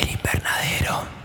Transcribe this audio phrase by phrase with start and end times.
[0.00, 1.21] El invernadero.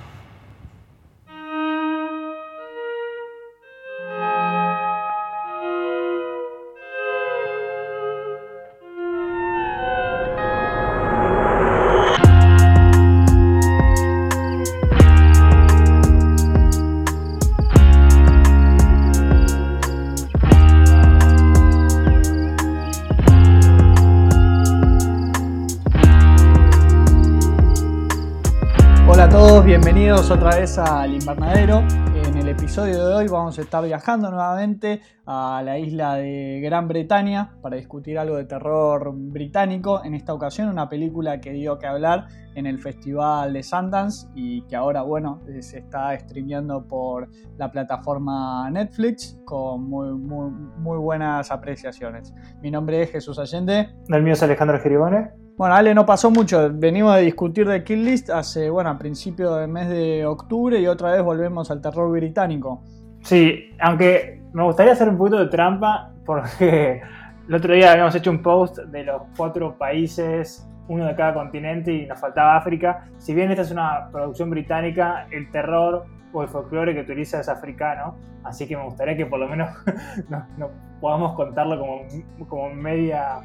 [30.17, 31.83] Bienvenidos otra vez al invernadero.
[32.15, 36.87] En el episodio de hoy vamos a estar viajando nuevamente a la isla de Gran
[36.87, 40.01] Bretaña para discutir algo de terror británico.
[40.03, 44.63] En esta ocasión una película que dio que hablar en el Festival de Sundance y
[44.63, 51.51] que ahora, bueno, se está streameando por la plataforma Netflix con muy, muy, muy buenas
[51.51, 52.33] apreciaciones.
[52.63, 53.89] Mi nombre es Jesús Allende.
[54.07, 55.46] El mío es Alejandro Geribone.
[55.57, 56.69] Bueno, Ale, no pasó mucho.
[56.71, 60.85] Venimos de discutir de Kill List hace, bueno, a principios del mes de octubre y
[60.85, 62.83] otra vez volvemos al terror británico.
[63.23, 67.01] Sí, aunque me gustaría hacer un poquito de trampa porque
[67.47, 71.91] el otro día habíamos hecho un post de los cuatro países, uno de cada continente
[71.91, 73.07] y nos faltaba África.
[73.17, 77.49] Si bien esta es una producción británica, el terror o el folclore que utiliza es
[77.49, 79.71] africano, así que me gustaría que por lo menos
[80.29, 80.69] no, no
[81.01, 83.39] podamos contarlo como, como media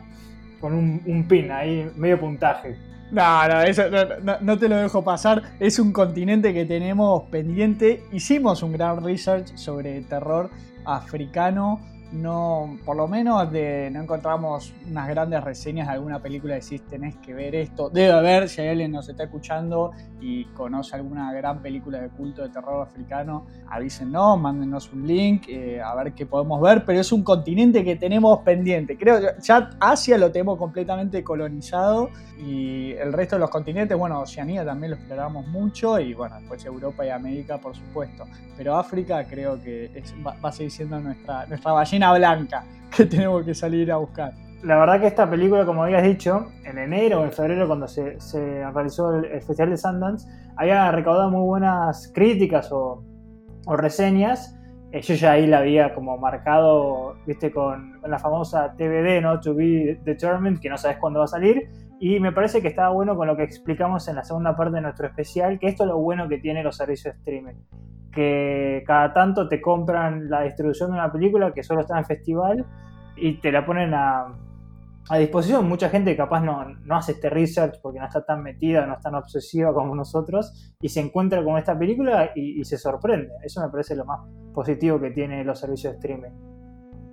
[0.62, 2.76] con un, pin ahí, medio puntaje.
[3.10, 3.82] No, no, eso
[4.40, 5.42] no, te lo dejo pasar.
[5.60, 8.02] Es un continente que tenemos pendiente.
[8.12, 10.48] Hicimos un gran research sobre terror
[10.86, 11.80] africano
[12.12, 17.16] no, por lo menos de, no encontramos unas grandes reseñas de alguna película decís tenés
[17.16, 17.88] que ver esto.
[17.88, 22.50] Debe haber, si alguien nos está escuchando y conoce alguna gran película de culto de
[22.50, 27.24] terror africano, avísenos, mándenos un link, eh, a ver qué podemos ver, pero es un
[27.24, 28.96] continente que tenemos pendiente.
[28.98, 34.64] Creo ya Asia lo tenemos completamente colonizado y el resto de los continentes, bueno, Oceanía
[34.64, 38.24] también lo exploramos mucho y bueno, después Europa y América, por supuesto.
[38.56, 42.64] Pero África creo que es, va, va a seguir siendo nuestra, nuestra ballena blanca
[42.96, 44.32] que tenemos que salir a buscar.
[44.62, 48.20] La verdad que esta película, como habías dicho, en enero o en febrero, cuando se,
[48.20, 53.02] se realizó el, el, Festival de Sundance, había recaudado muy buenas críticas o,
[53.66, 54.56] o reseñas.
[54.92, 59.40] Eh, yo ya ahí la había como marcado, viste, con, con la famosa TBD, ¿no?
[59.40, 61.68] To be determined, que no sabes cuándo va a salir.
[62.04, 64.80] Y me parece que estaba bueno con lo que explicamos en la segunda parte de
[64.80, 67.54] nuestro especial, que esto es lo bueno que tiene los servicios de streaming
[68.12, 72.66] que cada tanto te compran la distribución de una película que solo está en festival
[73.16, 74.26] y te la ponen a,
[75.08, 75.68] a disposición.
[75.68, 79.00] Mucha gente capaz no, no, hace este research porque no está tan metida, no es
[79.00, 83.30] tan obsesiva como nosotros y se encuentra con esta película y, y se sorprende.
[83.42, 84.20] Eso me parece lo más
[84.52, 86.51] positivo que tiene los servicios de streaming.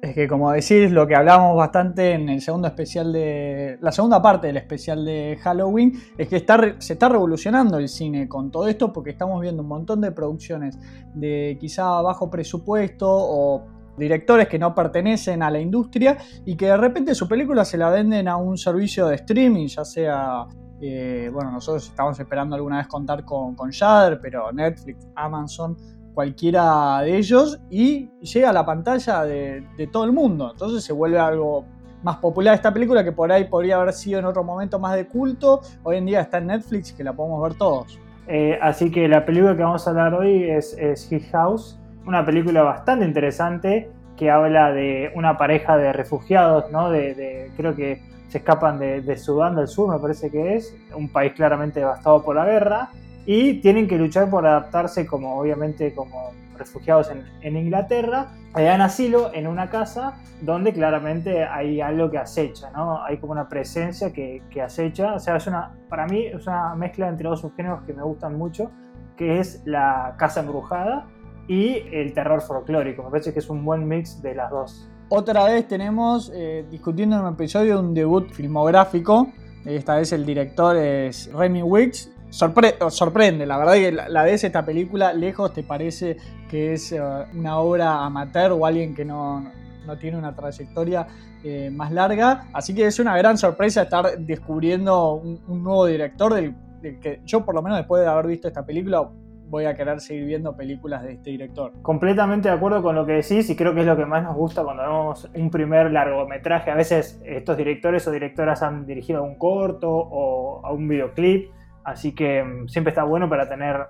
[0.02, 3.78] Es que como decís, lo que hablábamos bastante en el segundo especial de.
[3.82, 6.46] La segunda parte del especial de Halloween es que
[6.80, 10.80] se está revolucionando el cine con todo esto porque estamos viendo un montón de producciones
[11.14, 13.66] de quizá bajo presupuesto o
[13.98, 17.90] directores que no pertenecen a la industria y que de repente su película se la
[17.90, 20.48] venden a un servicio de streaming, ya sea.
[20.82, 25.76] Eh, bueno, nosotros estamos esperando alguna vez contar con, con Shudder, pero Netflix, Amazon
[26.20, 30.50] cualquiera de ellos y llega a la pantalla de, todo el mundo.
[30.52, 31.64] Entonces se vuelve algo
[32.04, 35.08] más popular esta película que por ahí podría haber sido en otro momento más de
[35.08, 35.62] culto.
[35.82, 37.98] Hoy en día está en Netflix que la podemos ver todos.
[38.28, 42.26] Eh, así que la película que vamos a hablar hoy es, es His House, una
[42.26, 46.90] película bastante interesante que habla de una pareja de refugiados, ¿no?
[46.90, 50.76] de, de creo que se escapan de, de Sudán del Sur, me parece que es,
[50.94, 52.90] un país claramente devastado por la guerra
[53.26, 57.10] y tienen que luchar por adaptarse como obviamente como refugiados
[57.42, 63.02] en, Inglaterra, dan asilo en una casa donde claramente hay algo que acecha, ¿no?
[63.04, 66.76] Hay como una presencia que, que acecha, o sea, es una, para mí es una
[66.76, 68.72] mezcla entre dos subgéneros que me gustan mucho,
[69.16, 71.08] que es la casa embrujada
[71.48, 74.90] y el terror folclórico, me parece que es un buen mix de las dos.
[75.10, 79.30] Otra vez tenemos, eh, discutiendo en un episodio, un debut filmográfico,
[79.66, 84.44] esta vez el director es Remy Wicks, Sorpre sorprende, la verdad que la, la ves
[84.44, 86.18] esta película lejos te parece
[86.50, 89.52] que es uh, una obra amateur o alguien que no,
[89.86, 91.08] no tiene una trayectoria
[91.44, 96.54] eh, más larga, así que es una gran sorpresa estar descubriendo un, nuevo director del,
[96.82, 99.10] del, que yo por lo menos después de haber visto esta película
[99.50, 101.74] voy a querer seguir viendo películas de este director.
[101.82, 104.36] Completamente de acuerdo con lo que decís y creo que es lo que más nos
[104.36, 106.70] gusta cuando vemos un primer largometraje.
[106.70, 111.50] A veces estos directores o directoras han dirigido un corto o a un videoclip
[111.90, 113.88] Así que mm, siempre está bueno para tener,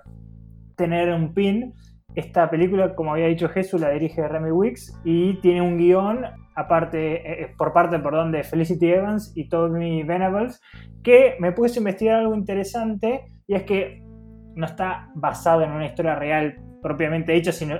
[0.76, 1.74] tener un pin.
[2.14, 6.24] Esta película, como había dicho Jesús, la dirige Remy Wicks y tiene un guion
[6.56, 10.60] aparte, eh, por parte perdón, de Felicity Evans y Tommy Venables,
[11.02, 14.02] que me puse a investigar algo interesante y es que
[14.54, 17.76] no está basado en una historia real propiamente dicha, sino,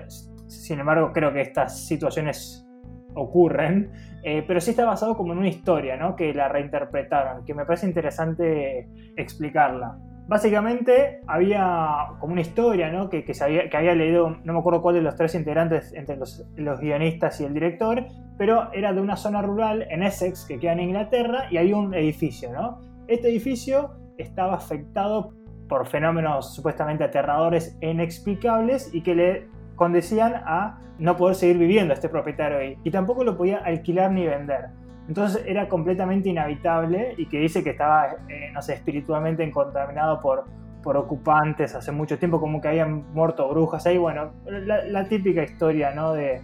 [0.47, 2.67] sin embargo creo que estas situaciones
[3.15, 3.91] ocurren,
[4.23, 6.15] eh, pero sí está basado como en una historia, ¿no?
[6.15, 9.99] Que la reinterpretaron, que me parece interesante explicarla.
[10.31, 13.11] Básicamente había como una historia, ¿no?
[13.11, 16.47] Que, que, que había leído, no me acuerdo cuál de los tres integrantes entre los,
[16.55, 18.07] los, guionistas y el director,
[18.39, 21.95] pero era de una zona rural en Essex, que queda en Inglaterra, y hay un
[21.95, 22.79] edificio, ¿no?
[23.09, 25.35] Este edificio estaba afectado
[25.69, 31.93] por fenómenos supuestamente aterradores e inexplicables y que le condecían a no poder seguir viviendo
[31.93, 32.79] este propietario ahí.
[32.85, 34.67] Y tampoco lo podía alquilar ni vender.
[35.11, 40.45] Entonces era completamente inhabitable y que dice que estaba, eh, no sé, espiritualmente contaminado por,
[40.85, 43.99] por ocupantes hace mucho tiempo, como que habían muerto brujas ahí.
[43.99, 46.13] Bueno, la, típica historia ¿no?
[46.13, 46.41] de,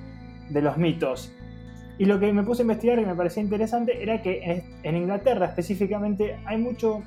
[0.50, 1.32] de, los mitos.
[1.96, 4.96] Y lo que me puse a investigar y me parecía interesante era que en, en
[4.96, 7.04] Inglaterra específicamente hay mucho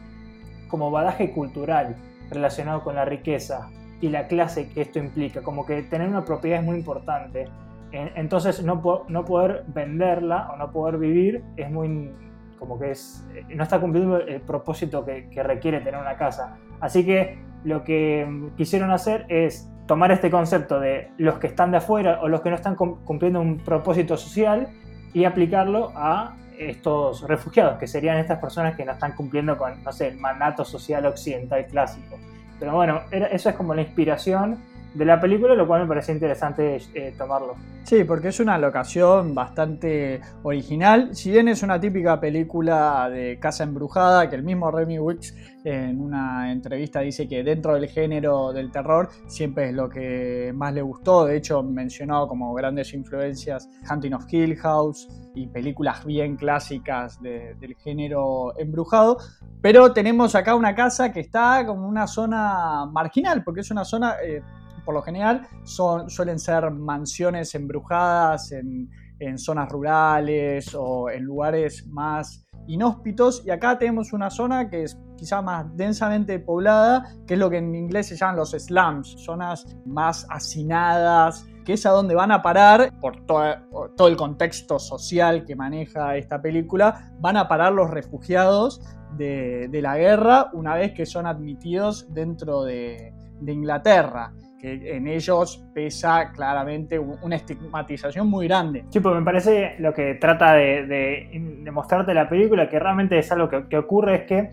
[0.69, 1.97] como badaje cultural
[2.29, 3.69] relacionado con la riqueza
[4.00, 7.50] y la clase que esto implica, como que tener una propiedad es muy importante.
[7.91, 12.12] Entonces no, no poder venderla o no poder vivir es muy
[12.59, 16.57] como que es no está cumpliendo el propósito que, que, requiere tener una casa.
[16.81, 21.77] Así que lo que quisieron hacer es tomar este concepto de los que están de
[21.77, 24.68] afuera o los que no están cumpliendo un propósito social
[25.13, 29.92] y aplicarlo a estos refugiados, que serían estas personas que no están cumpliendo con, no
[29.92, 32.18] sé, el mandato social occidental clásico.
[32.59, 34.59] Pero bueno, eso es como la inspiración
[34.94, 37.56] de la película, lo cual me parece interesante eh, tomarlo.
[37.83, 41.15] Sí, porque es una locación bastante original.
[41.15, 46.00] Si bien es una típica película de casa embrujada, que el mismo Remy Wicks en
[46.00, 50.81] una entrevista dice que dentro del género del terror siempre es lo que más le
[50.81, 51.25] gustó.
[51.25, 57.75] De hecho, mencionado como grandes influencias Hunting of Hill House y películas bien clásicas del
[57.77, 59.18] género embrujado.
[59.62, 64.15] Pero tenemos acá una casa que está como una zona marginal, porque es una zona...
[64.24, 64.42] Eh,
[64.89, 68.89] por lo general son, suelen ser mansiones embrujadas en,
[69.38, 73.44] zonas rurales o en lugares más inhóspitos.
[73.45, 77.57] Y acá tenemos una zona que es quizá más densamente poblada, que es lo que
[77.57, 82.42] en inglés se llaman los slums, zonas más hacinadas, que es a donde van a
[82.42, 88.81] parar, por, todo el contexto social que maneja esta película, van a parar los refugiados
[89.18, 93.13] de, la guerra una vez que son admitidos dentro de
[93.45, 98.85] Inglaterra que en ellos pesa claramente una estigmatización muy grande.
[98.89, 103.50] Sí, pues me parece lo que trata de, mostrarte la película, que realmente es algo
[103.67, 104.50] que, ocurre, es que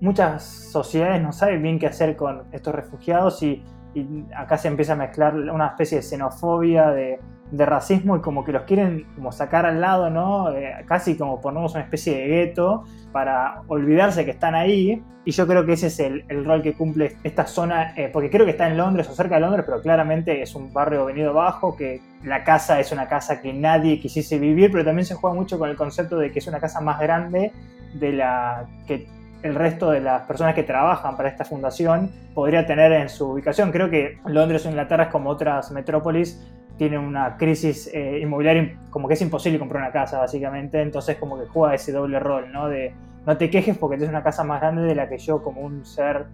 [0.00, 3.62] muchas sociedades no saben bien qué hacer con estos refugiados y
[3.94, 7.18] y acá se empieza a mezclar una especie de xenofobia, de,
[7.58, 10.52] racismo y como que los quieren como sacar al lado, ¿no?
[10.52, 15.02] Eh, casi como ponemos una especie de gueto para olvidarse que están ahí.
[15.24, 18.46] Y yo creo que ese es el, rol que cumple esta zona, eh, porque creo
[18.46, 21.76] que está en Londres o cerca de Londres, pero claramente es un barrio venido abajo,
[21.76, 25.58] que la casa es una casa que nadie quisiese vivir, pero también se juega mucho
[25.58, 27.52] con el concepto de que es una casa más grande
[27.94, 29.06] de la que
[29.42, 33.72] el resto de las personas que trabajan para esta fundación podría tener en su ubicación.
[33.72, 36.46] Creo que Londres o Inglaterra es como otras metrópolis,
[36.80, 41.38] tiene una crisis eh, inmobiliaria como que es imposible comprar una casa básicamente, entonces como
[41.38, 42.70] que juega ese doble rol, ¿no?
[42.70, 42.94] De
[43.26, 45.84] no te quejes porque tienes una casa más grande de la que yo como un
[45.84, 46.28] ser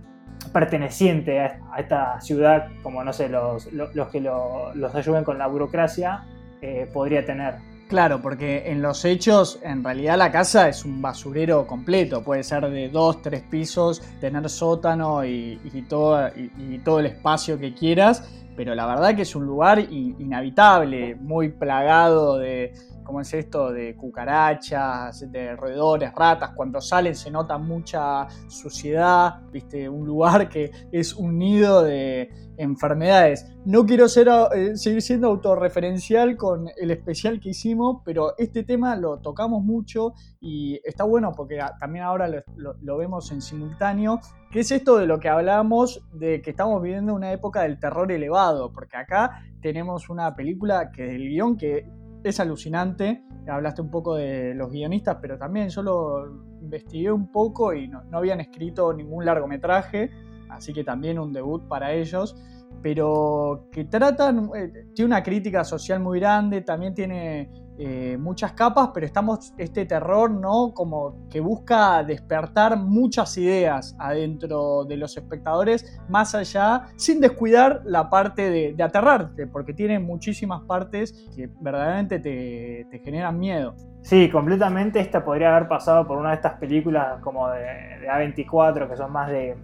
[0.53, 6.23] perteneciente a, esta ciudad, como no sé, los, los, que los ayuden con la burocracia,
[6.63, 7.57] eh, podría tener.
[7.89, 12.23] Claro, porque en los hechos, en realidad la casa es un basurero completo.
[12.23, 17.75] Puede ser de dos, tres pisos, tener sótano y, todo, y, todo el espacio que
[17.75, 18.46] quieras.
[18.57, 22.73] Pero la verdad que es un lugar inhabitable, muy plagado de,
[23.05, 23.71] ¿cómo es esto?
[23.71, 26.51] De cucarachas, de roedores, ratas.
[26.57, 29.89] Cuando salen se nota mucha suciedad, ¿viste?
[29.89, 33.47] Un lugar que es un nido de enfermedades.
[33.65, 38.97] No quiero ser, eh, seguir siendo autorreferencial con el especial que hicimos, pero este tema
[38.97, 44.21] lo tocamos mucho y está bueno porque también ahora lo, vemos en simultáneo,
[44.51, 48.11] que es esto de lo que hablamos de que estamos viviendo una época del terror
[48.11, 51.87] elevado, porque acá tenemos una película que del guion que
[52.25, 53.23] es alucinante.
[53.49, 56.27] Hablaste un poco de los guionistas, pero también yo lo
[56.61, 60.11] investigué un poco y no habían escrito ningún largometraje
[60.49, 62.37] así que también un debut para ellos,
[62.83, 68.91] pero que tratan, eh, tiene una crítica social muy grande, también tiene eh, muchas capas,
[68.95, 70.73] pero estamos, este terror, ¿no?
[70.73, 78.09] Como que busca despertar muchas ideas adentro de los espectadores, más allá, sin descuidar la
[78.09, 83.75] parte de, aterrarte, porque tiene muchísimas partes que verdaderamente te, te, generan miedo.
[84.03, 85.01] Sí, completamente.
[85.01, 87.61] Esta podría haber pasado por una de estas películas como de,
[88.01, 89.57] de A24, que son más de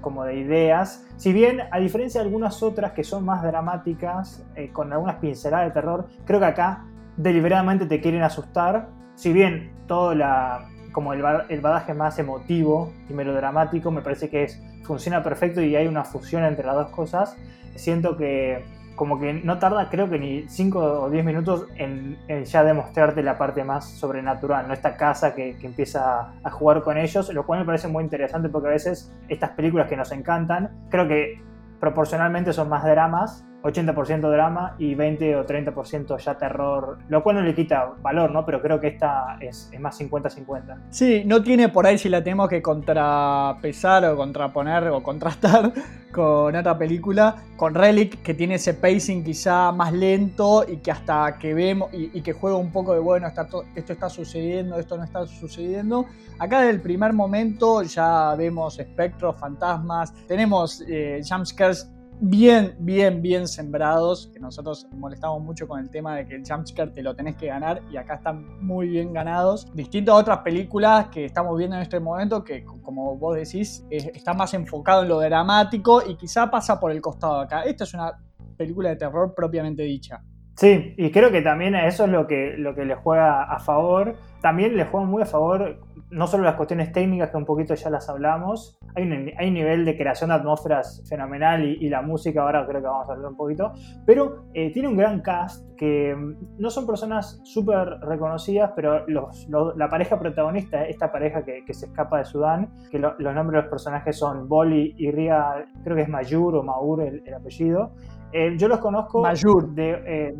[0.00, 1.06] como de ideas.
[1.16, 5.68] Si bien, a diferencia de algunas otras que son más dramáticas, eh, con algunas pinceladas
[5.68, 6.84] de terror, creo que acá
[7.16, 8.88] deliberadamente te quieren asustar.
[9.14, 14.44] Si bien todo la, como el, el badaje más emotivo y melodramático me parece que
[14.44, 17.36] es, funciona perfecto y hay una fusión entre las dos cosas,
[17.74, 18.64] siento que
[18.98, 23.38] como que no tarda creo que ni 5 o 10 minutos en, ya demostrarte la
[23.38, 24.74] parte más sobrenatural, ¿no?
[24.74, 28.48] Esta casa que, que, empieza a jugar con ellos, lo cual me parece muy interesante
[28.48, 31.40] porque a veces estas películas que nos encantan, creo que
[31.80, 37.42] proporcionalmente son más dramas 80% drama y 20 o 30% ya terror, lo cual no
[37.42, 38.44] le quita valor, ¿no?
[38.44, 40.78] Pero creo que esta es, más 50-50.
[40.90, 45.72] Sí, no tiene por ahí si la tenemos que contrapesar o contraponer o contrastar
[46.12, 51.38] con otra película, con Relic, que tiene ese pacing quizá más lento y que hasta
[51.38, 55.26] que vemos y, que juega un poco de, bueno, esto está sucediendo, esto no está
[55.26, 56.06] sucediendo.
[56.38, 63.46] Acá desde el primer momento ya vemos espectros, fantasmas, tenemos eh, jumpscares bien, bien, bien
[63.48, 67.36] sembrados, que nosotros molestamos mucho con el tema de que el jumpscare te lo tenés
[67.36, 69.66] que ganar y acá están muy bien ganados.
[69.74, 74.34] Distinto a otras películas que estamos viendo en este momento que, como vos decís, está
[74.34, 77.62] más enfocado en lo dramático y quizá pasa por el costado acá.
[77.62, 78.18] Esta es una
[78.56, 80.22] película de terror propiamente dicha.
[80.58, 84.16] Sí, y creo que también eso es lo que, lo que le juega a favor.
[84.40, 85.78] También le juega muy a favor
[86.10, 89.84] no solo las cuestiones técnicas que un poquito ya las hablamos, hay un, hay nivel
[89.84, 93.36] de creación de atmósferas fenomenal y, la música ahora creo que vamos a hablar un
[93.36, 93.72] poquito,
[94.04, 99.48] pero eh, tiene un gran cast que mm, no son personas súper reconocidas, pero los,
[99.76, 103.70] la pareja protagonista, esta pareja que, se escapa de Sudán, que los nombres de los
[103.70, 107.92] personajes son Boli y Ria, creo que es Mayur o Maur el, apellido,
[108.32, 109.74] eh, yo los conozco Mayur.
[109.74, 110.02] de...
[110.06, 110.34] Eh,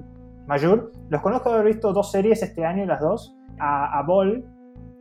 [0.47, 4.45] Mayur, los conozco de haber visto dos series este año, las dos, a, a Bol,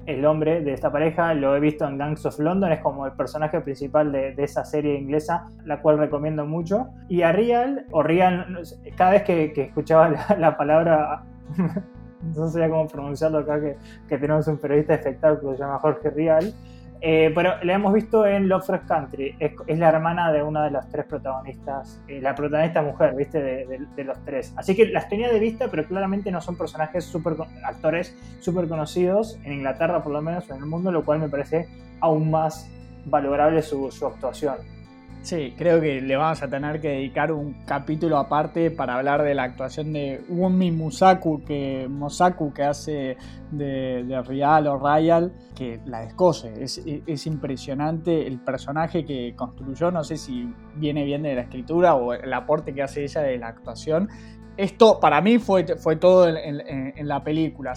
[0.07, 3.11] el hombre de esta pareja, lo he visto en Gangs of London, es como el
[3.11, 6.87] personaje principal de, esa serie inglesa, la cual recomiendo mucho.
[7.09, 8.57] Y a Real, o Real,
[8.95, 11.23] cada vez que, escuchaba la, palabra,
[12.35, 13.75] no sabía cómo pronunciarlo acá, que,
[14.07, 16.53] que tenemos un periodista de espectáculo que se llama Jorge Real,
[17.01, 19.35] eh, pero la hemos visto en Lovecraft Country.
[19.39, 23.41] Es, la hermana de una de las tres protagonistas, eh, la protagonista mujer, ¿viste?
[23.41, 24.53] De, los tres.
[24.55, 29.39] Así que las tenía de vista, pero claramente no son personajes super, actores súper conocidos,
[29.43, 31.67] en Inglaterra por lo menos, o en el mundo, lo cual me parece
[31.99, 32.69] aún más
[33.05, 34.76] valorable su actuación.
[35.21, 39.35] Sí, creo que le vamos a tener que dedicar un capítulo aparte para hablar de
[39.35, 43.17] la actuación de Wunmi Musaku, que, Mosaku, que hace
[43.51, 46.63] de, de Real o Rayal, que la descose.
[46.63, 51.95] Es, es, impresionante el personaje que construyó, no sé si viene bien de la escritura
[51.95, 54.07] o el aporte que hace ella de la actuación.
[54.55, 57.75] Esto para mí fue, fue todo en, la película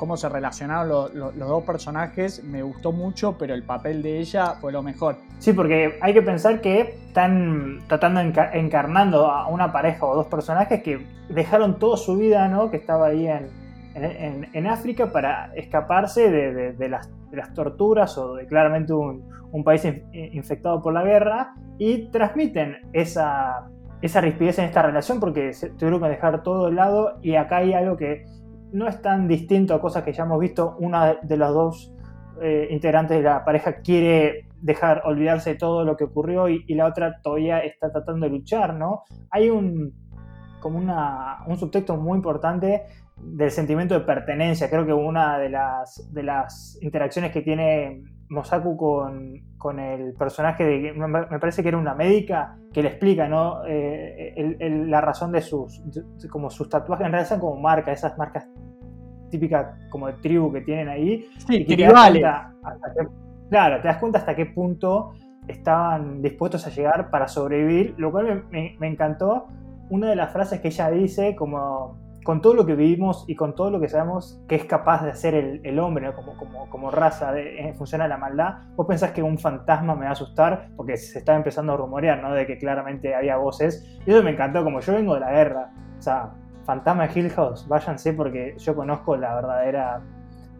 [0.00, 4.72] cómo se relacionaron los dos personajes me gustó mucho, pero el papel de ella fue
[4.72, 5.16] lo mejor.
[5.38, 10.82] Sí, porque hay que pensar que están tratando, encarnando a una pareja o dos personajes
[10.82, 12.70] que dejaron toda su vida, ¿no?
[12.70, 17.10] Que estaba ahí en, África para escaparse de, las,
[17.54, 19.22] torturas o de claramente un,
[19.64, 23.68] país infectado por la guerra y transmiten esa,
[24.00, 27.74] esa rispidez en esta relación porque tuvieron que dejar todo de lado y acá hay
[27.74, 28.24] algo que
[28.72, 30.76] no es tan distinto a cosas que ya hemos visto.
[30.78, 31.92] Una de los dos
[32.40, 36.86] eh, integrantes de la pareja quiere dejar olvidarse de todo lo que ocurrió y, la
[36.86, 39.04] otra todavía está tratando de luchar, ¿no?
[39.30, 39.92] Hay un
[40.60, 42.82] como un subtexto muy importante
[43.16, 44.68] del sentimiento de pertenencia.
[44.68, 50.92] Creo que una de las, de las interacciones que tiene Mosaku con, el personaje de.
[50.92, 53.62] Me parece que era una médica que le explica, ¿no?
[53.66, 54.56] Eh,
[54.86, 55.82] la razón de sus.
[56.30, 58.48] como sus tatuajes, en realidad son como marcas, esas marcas
[59.30, 61.28] típicas como de tribu que tienen ahí.
[61.38, 62.24] Sí, y tribales.
[63.50, 65.10] claro, te das cuenta hasta qué punto
[65.48, 69.48] estaban dispuestos a llegar para sobrevivir, lo cual me encantó.
[69.90, 73.54] Una de las frases que ella dice, como con todo lo que vivimos y con
[73.54, 77.32] todo lo que sabemos que es capaz de hacer el, hombre, como, como, como, raza
[77.32, 80.70] de, en función a la maldad, vos pensás que un fantasma me va a asustar
[80.76, 82.32] porque se está empezando a rumorear, ¿no?
[82.32, 83.84] De que claramente había voces.
[84.06, 85.72] Y eso me encantó, como yo vengo de la guerra.
[85.98, 86.30] O sea,
[86.64, 90.02] fantasma de Hill House, váyanse porque yo conozco la verdadera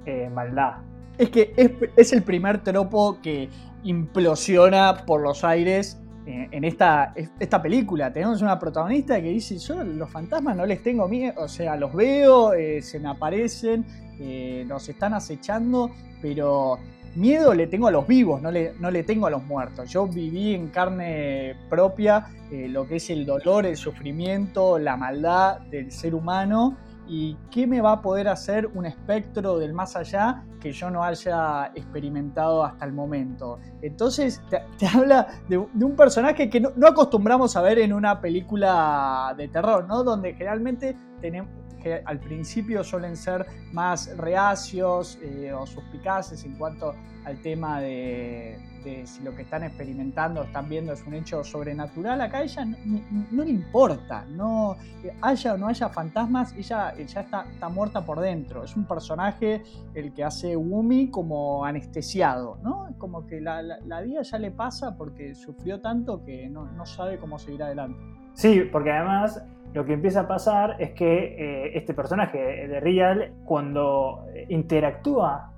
[0.07, 0.79] eh, maldad.
[1.19, 3.51] Es que es, es el primer tropo que
[3.83, 8.13] implosiona por los aires en esta, esta película.
[8.13, 11.95] Tenemos una protagonista que dice, yo los fantasmas no les tengo miedo, o sea, los
[11.95, 13.85] veo, eh, se me aparecen,
[14.19, 16.79] eh, nos están acechando, pero
[17.15, 19.91] miedo le tengo a los vivos, no le, no le tengo a los muertos.
[19.91, 25.61] Yo viví en carne propia eh, lo que es el dolor, el sufrimiento, la maldad
[25.63, 26.77] del ser humano
[27.07, 31.03] ¿Y qué me va a poder hacer un espectro del más allá que yo no
[31.03, 33.59] haya experimentado hasta el momento?
[33.83, 39.49] Entonces te, habla de, un personaje que no, acostumbramos a ver en una película de
[39.49, 40.05] terror, ¿no?
[40.05, 41.51] Donde generalmente tenemos,
[41.83, 48.59] que al principio suelen ser más reacios eh, o suspicaces en cuanto al tema de,
[49.07, 53.51] si lo que están experimentando, están viendo es un hecho sobrenatural, acá ella no, le
[53.51, 54.77] importa, no
[55.21, 58.65] haya o no haya fantasmas, ella ya está, está, muerta por dentro.
[58.65, 59.63] Es un personaje
[59.95, 62.89] el que hace Wumi como anestesiado, ¿no?
[62.99, 67.19] Como que la, la, vida ya le pasa porque sufrió tanto que no, no sabe
[67.19, 67.99] cómo seguir adelante.
[68.35, 73.33] Sí, porque además lo que empieza a pasar es que eh, este personaje de Real,
[73.45, 75.53] cuando interactúa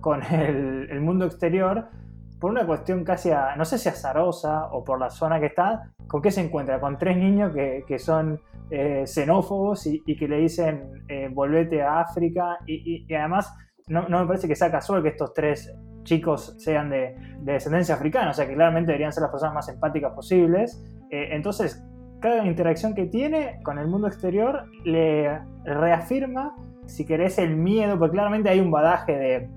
[0.00, 1.88] con el, mundo exterior,
[2.40, 6.22] por una cuestión casi, no sé si azarosa o por la zona que está, ¿con
[6.22, 6.80] qué se encuentra?
[6.80, 8.40] Con tres niños que, son
[8.70, 13.52] eh, xenófobos y, que le dicen eh, volvete a África y, además
[13.88, 18.34] no, me parece que sea casual que estos tres chicos sean de, descendencia africana, o
[18.34, 20.82] sea que claramente deberían ser las personas más empáticas posibles.
[21.10, 21.82] entonces,
[22.20, 28.12] cada interacción que tiene con el mundo exterior le reafirma, si querés, el miedo, porque
[28.12, 29.48] claramente hay un badaje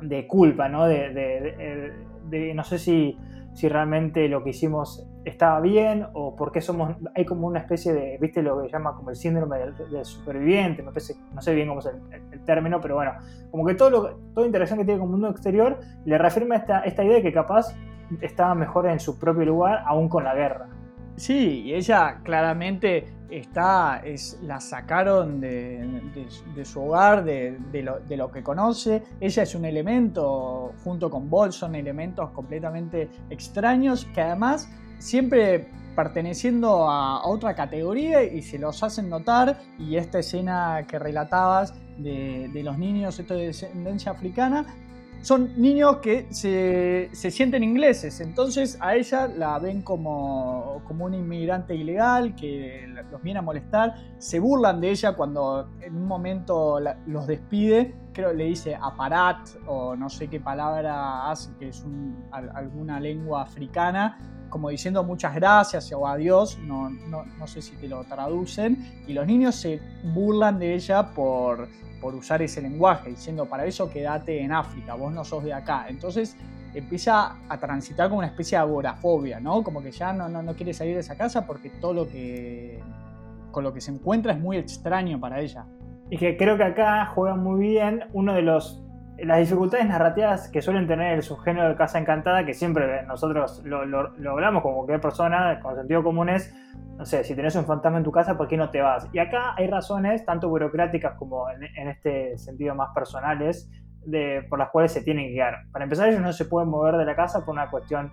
[0.00, 0.86] de, culpa, ¿no?
[0.86, 1.92] De,
[2.30, 3.18] no sé si,
[3.54, 7.92] si realmente lo que hicimos estaba bien o por qué somos, hay como una especie
[7.92, 11.80] de, viste lo que llama como el síndrome del, superviviente, parece, no sé bien cómo
[11.80, 13.12] es el, término, pero bueno,
[13.50, 16.80] como que todo lo, toda interacción que tiene con el mundo exterior le reafirma esta,
[16.80, 17.74] esta idea de que capaz
[18.20, 20.68] estaba mejor en su propio lugar aún con la guerra.
[21.16, 23.06] Sí, y ella claramente
[23.38, 25.84] está, es, la sacaron de,
[26.64, 27.58] su hogar, de,
[28.16, 29.02] lo, que conoce.
[29.20, 36.88] Ella es un elemento, junto con Bol, son elementos completamente extraños que además siempre perteneciendo
[36.88, 39.60] a, otra categoría y se los hacen notar.
[39.78, 44.66] Y esta escena que relatabas de, los niños, de descendencia africana,
[45.22, 51.74] son niños que se, sienten ingleses, entonces a ella la ven como, como un inmigrante
[51.74, 57.26] ilegal que los viene a molestar, se burlan de ella cuando en un momento los
[57.26, 61.84] despide, creo le dice aparat o no sé qué palabra hace, que es
[62.32, 64.18] alguna lengua africana,
[64.50, 69.12] como diciendo muchas gracias o adiós, no, no, no sé si te lo traducen, y
[69.12, 69.80] los niños se
[70.12, 71.68] burlan de ella por
[72.02, 75.86] por usar ese lenguaje, diciendo, para eso quédate en África, vos no sos de acá.
[75.88, 76.36] Entonces
[76.74, 79.62] empieza a transitar como una especie de agorafobia, ¿no?
[79.62, 82.80] Como que ya no, no, no quiere salir de esa casa porque todo lo que
[83.52, 85.66] con lo que se encuentra es muy extraño para ella.
[86.10, 88.81] Y que creo que acá juega muy bien uno de los
[89.24, 93.84] las dificultades narrativas que suelen tener el subgénero de Casa Encantada, que siempre nosotros lo,
[93.84, 96.52] lo, hablamos como cualquier persona con sentido común es,
[96.96, 99.08] no sé, si tenés un fantasma en tu casa, ¿por qué no te vas?
[99.12, 103.70] Y acá hay razones, tanto burocráticas como en, este sentido más personales,
[104.04, 105.66] de, por las cuales se tienen que guiar.
[105.70, 108.12] Para empezar, ellos no se pueden mover de la casa por una cuestión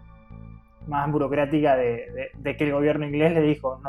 [0.88, 3.82] más burocrática de, que el gobierno inglés le dijo,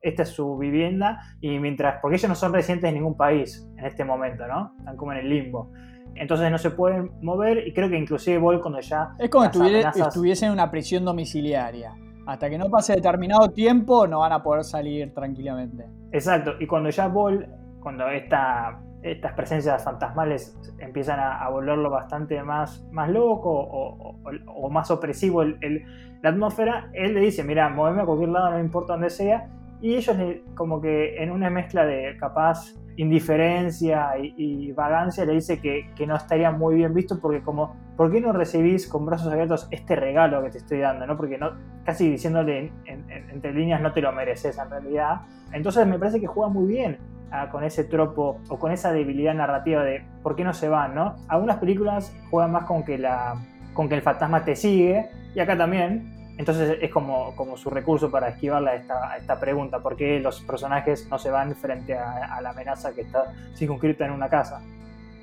[0.00, 3.84] esta es su vivienda, y mientras, porque ellos no son residentes de ningún país en
[3.84, 4.74] este momento, ¿no?
[4.78, 5.72] Están como en el limbo
[6.20, 9.14] entonces no se pueden mover y creo que inclusive Bol cuando ya...
[9.18, 11.94] Es como si estuviese en una prisión domiciliaria.
[12.26, 15.86] Hasta que no pase determinado tiempo no van a poder salir tranquilamente.
[16.12, 17.48] Exacto, y cuando ya Bol,
[17.80, 25.42] cuando esta, estas presencias fantasmales empiezan a, volverlo bastante más, más loco o, más opresivo
[25.42, 25.84] el,
[26.22, 29.48] la atmósfera, él le dice, mira, moveme a cualquier lado, no importa dónde sea,
[29.80, 30.16] y ellos
[30.54, 36.50] como que en una mezcla de capaz indiferencia y, vagancia le dice que, no estaría
[36.50, 40.50] muy bien visto porque como, ¿por qué no recibís con brazos abiertos este regalo que
[40.50, 41.06] te estoy dando?
[41.06, 41.16] ¿no?
[41.16, 41.52] Porque no,
[41.84, 45.20] casi diciéndole entre líneas no te lo mereces en realidad.
[45.52, 46.98] Entonces me parece que juega muy bien
[47.30, 50.96] ah, con ese tropo o con esa debilidad narrativa de por qué no se van,
[50.96, 51.14] ¿no?
[51.28, 53.36] Algunas películas juegan más con que, la,
[53.74, 58.10] con que el fantasma te sigue y acá también, entonces es como, como su recurso
[58.12, 62.40] para esquivarle a esta, esta pregunta, ¿por qué los personajes no se van frente a,
[62.40, 64.62] la amenaza que está circunscrita en una casa?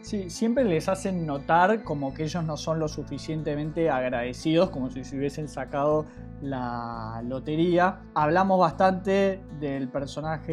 [0.02, 5.04] Sí, siempre les hacen notar como que ellos no son lo suficientemente agradecidos, como si
[5.06, 6.06] se hubiesen sacado
[6.42, 8.02] la lotería.
[8.14, 10.52] Hablamos bastante del personaje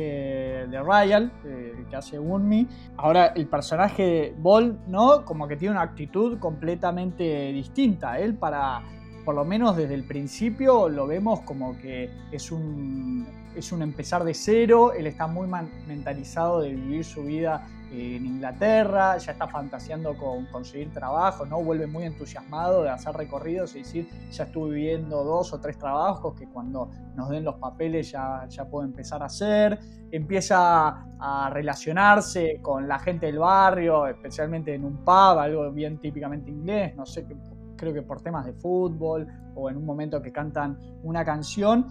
[0.70, 2.66] de Ryan, eh, que hace Unmi.
[2.96, 5.24] Ahora, el personaje de Ball, ¿no?
[5.24, 8.18] Como que tiene una actitud completamente distinta.
[8.18, 8.80] Él para
[9.24, 14.24] por lo menos desde el principio lo vemos como que es un, es un empezar
[14.24, 15.48] de cero, él está muy
[15.86, 21.62] mentalizado de vivir su vida en Inglaterra, ya está fantaseando con conseguir trabajo, ¿no?
[21.62, 26.34] Vuelve muy entusiasmado de hacer recorridos y decir, ya estuve viviendo dos o tres trabajos
[26.34, 29.78] que cuando nos den los papeles ya, ya puedo empezar a hacer.
[30.10, 36.50] Empieza a relacionarse con la gente del barrio, especialmente en un pub, algo bien típicamente
[36.50, 37.26] inglés, no sé,
[37.82, 41.86] creo que por temas de fútbol o en un momento que cantan una canción.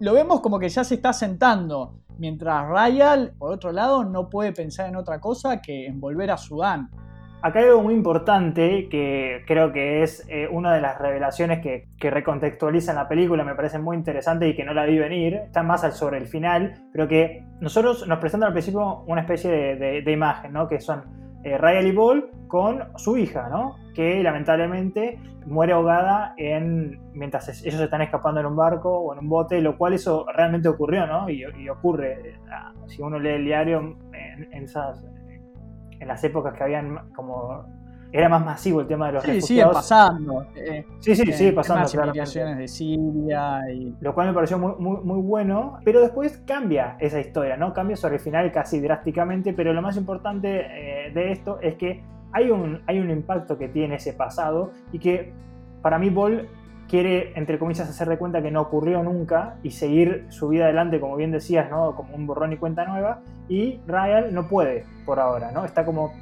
[0.00, 4.52] Lo vemos como que ya se está sentando Mientras Rayal, por otro lado, no puede
[4.52, 6.88] pensar en otra cosa que en volver a Sudán.
[7.42, 11.88] Acá hay algo muy importante que creo que es eh, una de las revelaciones que,
[11.98, 15.62] que recontextualizan la película, me parece muy interesante y que no la vi venir, está
[15.62, 20.54] más sobre el final, pero que nosotros nos presentan al principio una especie de, imagen,
[20.54, 20.66] ¿no?
[20.66, 21.04] que son
[21.46, 23.76] eh, Rayal y Ball con su hija, ¿no?
[23.94, 29.28] que lamentablemente muere ahogada en, mientras ellos están escapando en un barco o en un
[29.28, 31.30] bote, lo cual eso realmente ocurrió, ¿no?
[31.30, 35.04] Y, ocurre, ah, si uno lee el diario en, esas,
[36.00, 37.64] en las épocas que habían como
[38.12, 40.46] era más masivo el tema de los sí, Sigue pasando.
[40.54, 41.82] Eh, sí, sí, sigue pasando.
[42.14, 43.60] Las de Siria.
[43.72, 43.94] Y...
[44.00, 45.78] Lo cual me pareció muy, muy, muy, bueno.
[45.84, 47.72] Pero después cambia esa historia, ¿no?
[47.72, 49.52] Cambia sobre el final casi drásticamente.
[49.52, 50.66] Pero lo más importante
[51.08, 54.98] eh, de esto es que hay un, hay un impacto que tiene ese pasado y
[54.98, 55.32] que
[55.82, 56.48] para mí Ball
[56.88, 61.00] quiere, entre comillas, hacer de cuenta que no ocurrió nunca y seguir su vida adelante,
[61.00, 61.94] como bien decías, ¿no?
[61.94, 65.64] como un borrón y cuenta nueva, y Ryan no puede por ahora, ¿no?
[65.64, 66.12] está como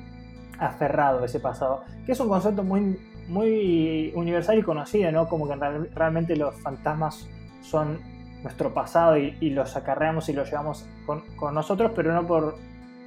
[0.59, 5.29] aferrado ese pasado, que es un concepto muy, muy universal y conocido, ¿no?
[5.29, 5.55] como que
[5.95, 7.29] realmente los fantasmas
[7.63, 7.99] son
[8.43, 12.57] nuestro pasado y, los acarreamos y los llevamos con, con nosotros, pero no por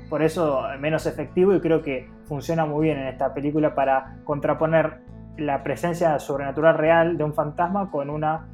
[0.10, 5.02] por eso menos efectivo y creo que funciona muy bien en esta película para contraponer
[5.38, 8.48] la presencia sobrenatural real de un fantasma con una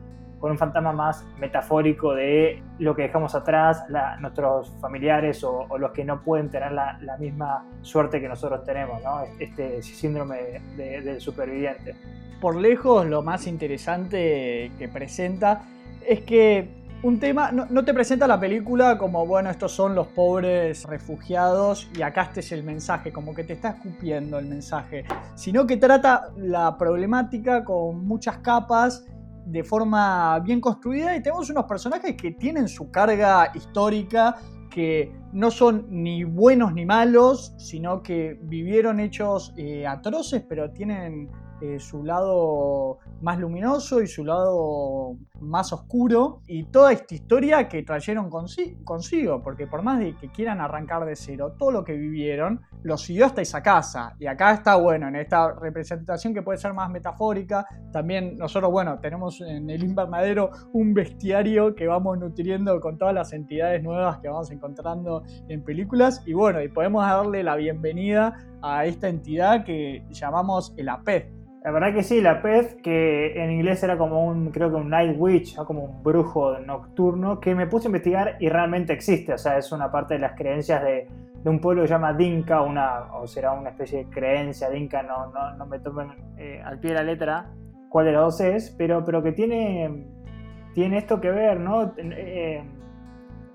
[0.44, 3.86] con un fantasma más metafórico de lo que dejamos atrás,
[4.20, 9.22] nuestros familiares o, los que no pueden tener la, misma suerte que nosotros tenemos, ¿no?
[9.40, 11.96] este síndrome del superviviente.
[12.42, 15.62] Por lejos, lo más interesante que presenta
[16.06, 16.68] es que
[17.04, 22.02] un tema, no, te presenta la película como, bueno, estos son los pobres refugiados y
[22.02, 26.32] acá este es el mensaje, como que te está escupiendo el mensaje, sino que trata
[26.36, 29.06] la problemática con muchas capas
[29.46, 34.38] de forma bien construida y tenemos unos personajes que tienen su carga histórica,
[34.70, 41.30] que no son ni buenos ni malos, sino que vivieron hechos eh, atroces, pero tienen
[41.62, 47.84] eh, su lado más luminoso y su lado más oscuro y toda esta historia que
[47.84, 52.62] trajeron consigo, porque por más de que quieran arrancar de cero, todo lo que vivieron
[52.84, 54.16] lo siguió hasta esa casa.
[54.20, 59.00] Y acá está bueno, en esta representación que puede ser más metafórica, también nosotros, bueno,
[59.00, 64.28] tenemos en el invernadero un bestiario que vamos nutriendo con todas las entidades nuevas que
[64.28, 70.04] vamos encontrando en películas y bueno, y podemos darle la bienvenida a esta entidad que
[70.10, 71.26] llamamos el APED
[71.64, 74.90] la verdad que sí, la pez, que en inglés era como un, creo que un
[74.90, 79.34] night witch, como un brujo nocturno, que me puse a investigar y realmente existe.
[79.34, 81.08] O sea, es una parte de las creencias de,
[81.46, 85.32] un pueblo que se llama Dinka, una, o será una especie de creencia Dinka, no,
[85.58, 87.52] no, me tomen eh, al pie de la letra
[87.90, 90.08] cuál de los dos es, pero, pero que tiene,
[90.74, 91.94] tiene esto que ver, ¿no?
[91.98, 92.62] Eh,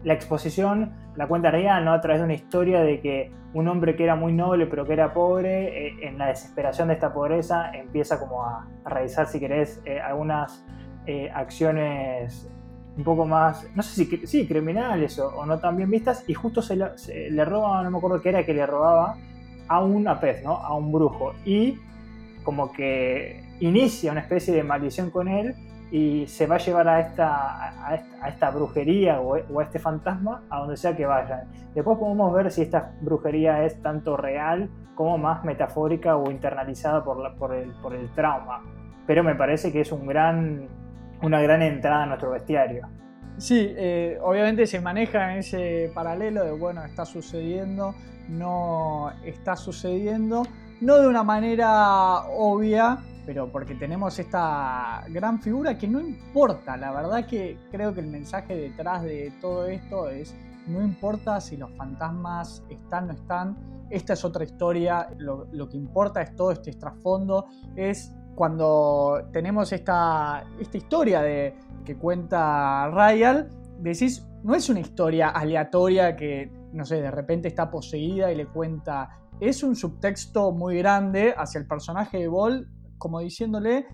[0.05, 1.93] la exposición la cuenta real, ¿no?
[1.93, 4.93] A través de una historia de que un hombre que era muy noble pero que
[4.93, 9.83] era pobre, eh, en la desesperación de esta pobreza, empieza como a, realizar, si querés,
[9.85, 10.65] eh, algunas
[11.07, 12.49] eh, acciones
[12.97, 16.63] un poco más, no sé si sí, criminales o, no tan bien vistas, y justo
[16.63, 19.17] se le, roba, no me acuerdo qué era que le robaba,
[19.67, 20.53] a una pez, ¿no?
[20.53, 21.33] A un brujo.
[21.45, 21.79] Y
[22.45, 25.57] como que inicia una especie de maldición con él
[25.91, 27.89] y se va a llevar a esta,
[28.23, 31.49] a esta, brujería o, a este fantasma a donde sea que vayan.
[31.75, 37.35] Después podemos ver si esta brujería es tanto real como más metafórica o internalizada por,
[37.37, 38.63] por, el, por el trauma.
[39.07, 40.69] Pero me parece que es un gran,
[41.23, 42.87] una gran entrada a nuestro bestiario.
[43.39, 47.95] Sí, eh, obviamente se maneja en ese paralelo de, bueno, está sucediendo,
[48.29, 50.43] no está sucediendo,
[50.81, 52.99] no de una manera obvia,
[53.29, 58.07] pero porque tenemos esta gran figura que no importa, la verdad que creo que el
[58.07, 60.35] mensaje detrás de todo esto es,
[60.67, 63.57] no importa si los fantasmas están o no están,
[63.91, 67.45] esta es otra historia, lo, que importa es todo este trasfondo,
[67.77, 73.47] es cuando tenemos esta, esta historia de, que cuenta Ryan,
[73.79, 78.47] decís, no es una historia aleatoria que, no sé, de repente está poseída y le
[78.47, 83.87] cuenta es un subtexto muy grande hacia el personaje de Ball como diciéndole,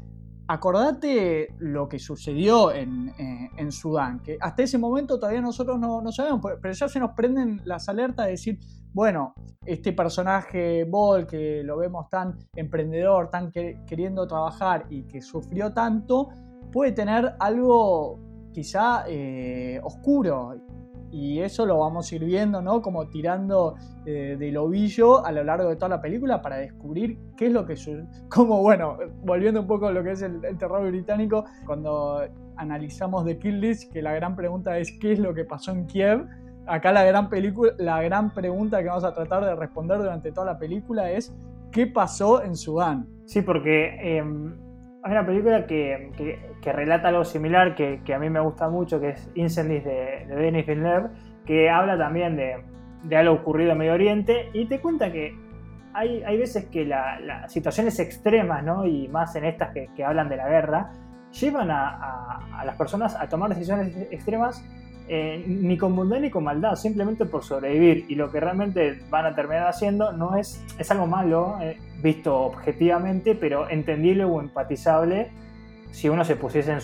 [0.48, 3.12] acordate lo que sucedió en,
[3.56, 7.12] en, Sudán, que hasta ese momento todavía nosotros no, no, sabemos, pero ya se nos
[7.12, 8.58] prenden las alertas de decir,
[8.92, 15.72] bueno, este personaje Ball, que lo vemos tan emprendedor, tan queriendo trabajar y que sufrió
[15.72, 16.28] tanto,
[16.70, 18.20] puede tener algo
[18.52, 20.54] quizá eh, oscuro.
[21.14, 22.82] Y eso lo vamos a ir viendo, ¿no?
[22.82, 27.46] Como tirando eh, del ovillo a lo largo de toda la película para descubrir qué
[27.46, 27.76] es lo que...
[28.28, 32.20] Como, bueno, volviendo un poco a lo que es el, terror británico, cuando
[32.56, 36.26] analizamos The Kill que la gran pregunta es qué es lo que pasó en Kiev,
[36.66, 40.46] acá la gran, película, la gran pregunta que vamos a tratar de responder durante toda
[40.46, 41.32] la película es
[41.70, 43.06] ¿qué pasó en Sudán?
[43.24, 44.56] Sí, porque em,
[45.04, 46.10] hay una película que,
[46.62, 50.34] que, relata algo similar que, a mí me gusta mucho, que es Incendies de, de
[50.34, 51.10] Denis Villeneuve,
[51.44, 52.64] que habla también de,
[53.02, 55.36] de, algo ocurrido en Medio Oriente y te cuenta que
[55.92, 58.86] hay, hay veces que las situaciones extremas, ¿no?
[58.86, 60.90] y más en estas que, hablan de la guerra,
[61.38, 64.64] llevan a, a las personas a tomar decisiones extremas
[65.06, 68.06] eh, ni con bondad ni con maldad, simplemente por sobrevivir.
[68.08, 72.34] Y lo que realmente van a terminar haciendo no es, es algo malo, eh, visto
[72.40, 75.30] objetivamente, pero entendible o empatizable
[75.90, 76.78] si uno se pusiese en,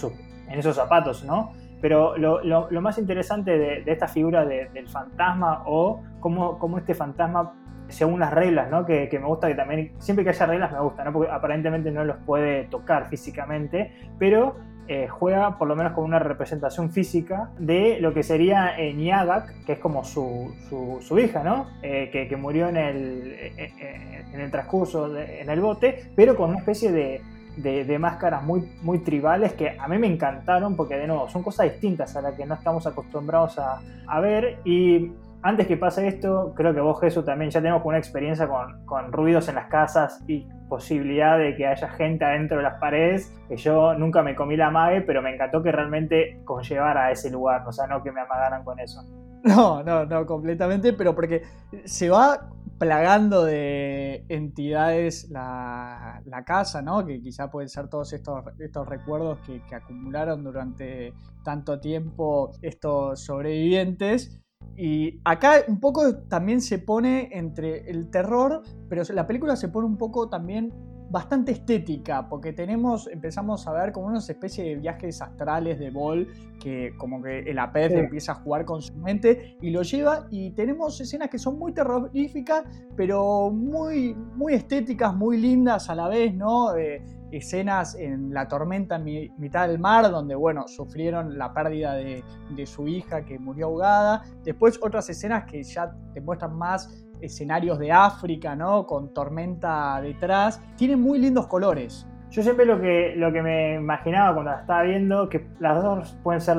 [0.48, 1.52] en esos zapatos, ¿no?
[1.80, 7.54] Pero lo, lo, más interesante de, esta figura del fantasma o cómo, cómo, este fantasma,
[7.88, 8.84] según las reglas, ¿no?
[8.84, 11.12] Que, que, me gusta que también, siempre que haya reglas me gusta, ¿no?
[11.12, 14.56] Porque aparentemente no los puede tocar físicamente, pero
[14.92, 19.64] eh, juega por lo menos con una representación física de lo que sería eh, Niagak,
[19.64, 20.52] que es como su,
[21.00, 21.68] su, hija, ¿no?
[21.80, 26.58] Eh, que, que, murió en el, en el transcurso, en el bote, pero con una
[26.58, 27.22] especie de,
[27.56, 31.70] de, máscaras muy, muy tribales que a mí me encantaron porque de nuevo son cosas
[31.70, 36.52] distintas a las que no estamos acostumbrados a, a ver y antes que pase esto,
[36.54, 40.22] creo que vos, Jesús, también ya tenemos una experiencia con, con, ruidos en las casas
[40.26, 44.56] y posibilidad de que haya gente adentro de las paredes, que yo nunca me comí
[44.56, 48.12] la amague, pero me encantó que realmente conllevara a ese lugar, o sea, no que
[48.12, 49.00] me amagaran con eso.
[49.42, 51.42] No, no, no, completamente, pero porque
[51.86, 57.06] se va plagando de entidades la, la casa, ¿no?
[57.06, 63.24] Que quizá pueden ser todos estos, estos recuerdos que, que acumularon durante tanto tiempo estos
[63.24, 64.42] sobrevivientes
[64.82, 69.86] y acá un poco también se pone entre el terror, pero la película se pone
[69.86, 70.72] un poco también
[71.10, 76.28] bastante estética, porque tenemos, empezamos a ver como una especie de viajes astrales de Ball,
[76.58, 80.52] que como que el APEF empieza a jugar con su mente y lo lleva, y
[80.52, 82.64] tenemos escenas que son muy terroríficas,
[82.96, 86.74] pero muy, muy estéticas, muy lindas a la vez, ¿no?
[86.74, 92.22] Eh, escenas en la tormenta en mitad del mar, donde, bueno, sufrieron la pérdida de,
[92.64, 94.22] su hija que murió ahogada.
[94.44, 98.86] Después otras escenas que ya te muestran más escenarios de África, ¿no?
[98.86, 100.62] Con tormenta detrás.
[100.76, 102.06] Tienen muy lindos colores.
[102.30, 106.16] Yo siempre lo que, lo que me imaginaba cuando la estaba viendo, que las dos
[106.22, 106.56] pueden ser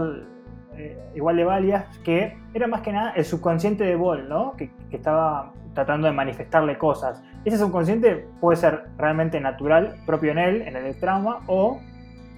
[0.78, 4.54] eh, igual de válidas, que era más que nada el subconsciente de Ball, ¿no?
[4.58, 7.24] Que, estaba tratando de manifestarle cosas.
[7.46, 11.80] Ese subconsciente puede ser realmente natural, propio en él, en el trauma, o,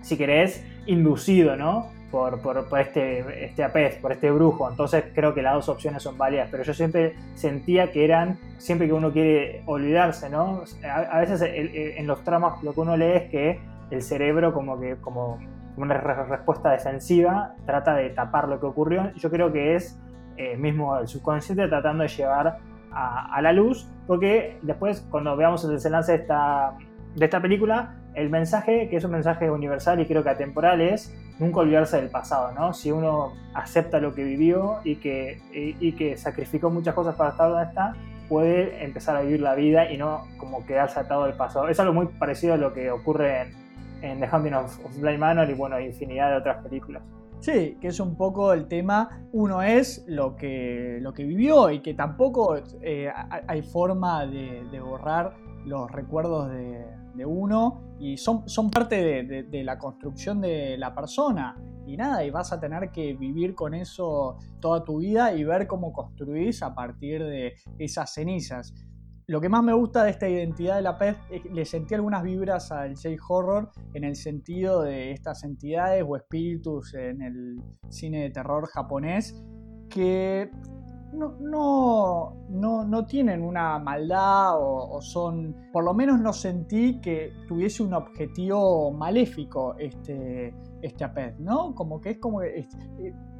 [0.01, 1.91] si querés, inducido, ¿no?
[2.13, 4.69] por, por, este, este apez, por este brujo.
[4.69, 8.85] Entonces creo que las dos opciones son válidas, pero yo siempre sentía que eran, siempre
[8.85, 10.63] que uno quiere olvidarse, ¿no?
[10.87, 14.97] A, veces en los tramos lo que uno lee es que el cerebro como que
[14.97, 15.39] como
[15.75, 19.11] una respuesta defensiva trata de tapar lo que ocurrió.
[19.15, 19.99] Yo creo que es
[20.37, 22.59] eh, mismo el subconsciente tratando de llevar
[22.93, 26.77] a, a, la luz, porque después cuando veamos el desenlace de esta,
[27.15, 31.13] de esta película, el mensaje, que es un mensaje universal y creo que atemporal, es
[31.39, 32.73] nunca olvidarse del pasado, ¿no?
[32.73, 37.49] Si uno acepta lo que vivió y que, y, que sacrificó muchas cosas para estar
[37.49, 37.95] donde está,
[38.29, 41.67] puede empezar a vivir la vida y no como quedarse atado al pasado.
[41.69, 43.51] Es algo muy parecido a lo que ocurre
[44.01, 47.03] en, The Hunting of, of Blind Manor y bueno, infinidad de otras películas.
[47.43, 51.81] Sí, que es un poco el tema, uno es lo que, lo que vivió y
[51.81, 53.11] que tampoco eh,
[53.49, 60.39] hay forma de, borrar los recuerdos de, uno y son, son parte de, la construcción
[60.39, 61.61] de la persona.
[61.85, 65.67] Y nada, y vas a tener que vivir con eso toda tu vida y ver
[65.67, 68.73] cómo construís a partir de esas cenizas.
[69.27, 71.95] Lo que más me gusta de esta identidad de la pez es que le sentí
[71.95, 78.23] algunas vibras al J-Horror en el sentido de estas entidades o espíritus en el cine
[78.23, 79.41] de terror japonés
[79.89, 80.49] que
[81.13, 87.83] no, no, no, tienen una maldad o, son, por lo menos no sentí que tuviese
[87.83, 91.75] un objetivo maléfico este, este Apet, ¿no?
[91.75, 92.65] Como que es como que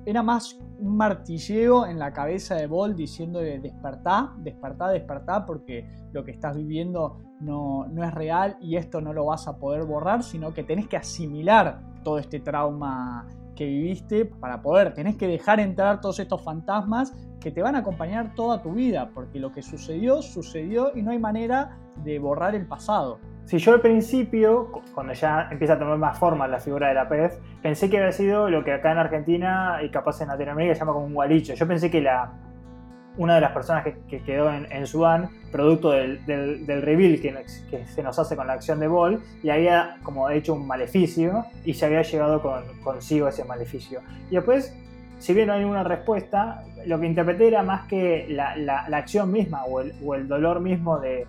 [0.06, 6.24] era más un martilleo en la cabeza de Ball diciéndole despertá, despertá, despertá, porque lo
[6.24, 10.24] que estás viviendo no, no es real y esto no lo vas a poder borrar,
[10.24, 15.60] sino que tenés que asimilar todo este trauma que viviste para poder, tenés que dejar
[15.60, 19.62] entrar todos estos fantasmas que te van a acompañar toda tu vida, porque lo que
[19.62, 23.20] sucedió, sucedió y no hay manera de borrar el pasado.
[23.44, 27.10] Si yo al principio, cuando ya empieza a tomar más forma la figura de la
[27.10, 30.80] pez, pensé que había sido lo que acá en Argentina y capaz en Latinoamérica se
[30.80, 31.54] llama como un gualicho.
[31.54, 32.32] Yo pensé que la,
[33.18, 38.18] una de las personas que, quedó en, Sudán, producto del, del, reveal que, se nos
[38.18, 42.02] hace con la acción de Ball, y había como hecho un maleficio y se había
[42.02, 44.02] llevado con, consigo ese maleficio.
[44.30, 44.74] Y después
[45.24, 49.64] si bien no hay una respuesta, lo que interpreté era más que la, acción misma
[49.64, 51.26] o el, dolor mismo de,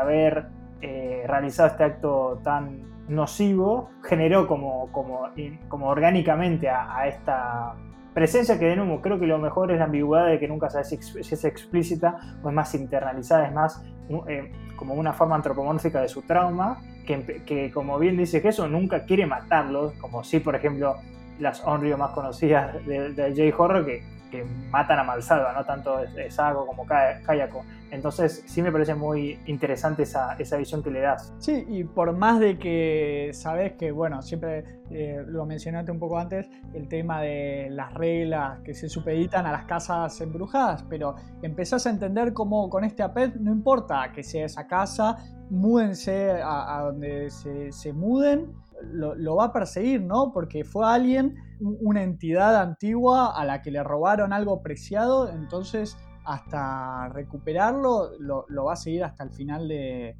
[0.00, 0.46] haber
[0.80, 5.28] eh, realizado este acto tan nocivo, generó como, como,
[5.68, 7.74] como orgánicamente a, esta
[8.14, 10.88] presencia que de nuevo creo que lo mejor es la ambigüedad de que nunca sabes
[10.88, 13.82] si es explícita o es más internalizada, es más
[14.28, 19.04] eh, como una forma antropomórfica de su trauma, que, que como bien dice Jesús, nunca
[19.04, 20.96] quiere matarlos, como si por ejemplo
[21.38, 26.66] las Onryo más conocidas del de J-Horror que, que, matan a Malsalva, no tanto Sago
[26.66, 27.64] como Kayako.
[27.90, 31.32] Entonces sí me parece muy interesante esa, esa, visión que le das.
[31.38, 36.18] Sí, y por más de que sabes que, bueno, siempre eh, lo mencionaste un poco
[36.18, 41.86] antes, el tema de las reglas que se supeditan a las casas embrujadas, pero empezás
[41.86, 45.18] a entender cómo con este APET no importa que sea esa casa,
[45.50, 48.52] múdense a, donde se, se muden
[48.92, 50.32] lo, va a perseguir, ¿no?
[50.32, 57.08] Porque fue alguien, una entidad antigua a la que le robaron algo preciado, entonces hasta
[57.08, 60.16] recuperarlo lo, va a seguir hasta el final de,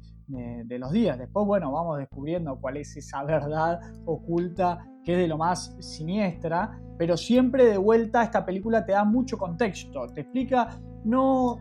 [0.79, 1.17] los días.
[1.17, 6.79] Después, bueno, vamos descubriendo cuál es esa verdad oculta que es de lo más siniestra,
[6.97, 11.59] pero siempre de vuelta esta película te da mucho contexto, te explica, no,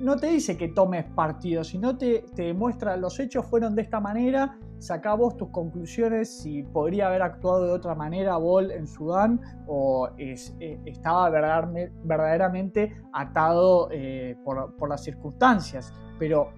[0.00, 4.00] no te dice que tomes partido, sino te, te demuestra los hechos fueron de esta
[4.00, 9.38] manera Sacá vos tus conclusiones si podría haber actuado de otra manera Bol en Sudán
[9.66, 10.34] o eh,
[10.86, 15.92] estaba verdaderamente atado eh, por, las circunstancias.
[16.18, 16.48] Pero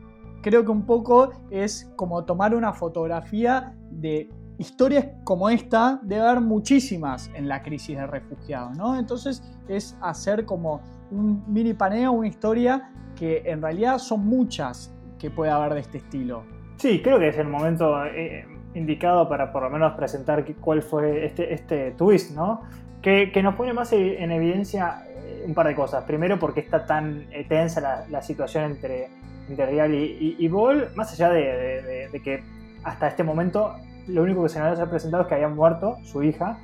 [0.41, 6.43] creo que un poco es como tomar una fotografía de historias como esta, debe haber
[6.43, 8.97] muchísimas en la crisis de refugiados, ¿no?
[8.97, 10.81] Entonces es hacer como
[11.11, 15.99] un mini paneo, una historia que en realidad son muchas que puede haber de este
[15.99, 16.62] estilo.
[16.83, 21.27] Sí, creo que es el momento eh, indicado para por lo menos presentar cuál fue
[21.27, 22.63] este, este twist, ¿no?
[23.01, 26.03] Que, nos pone más en evidencia eh, un par de cosas.
[26.03, 29.11] Primero, porque está tan eh, tensa la, situación entre,
[29.49, 32.43] entre Real y, y, Ball, más allá de, que
[32.83, 33.77] hasta este momento
[34.09, 36.59] lo único que se nos ha presentado es que había muerto su hija.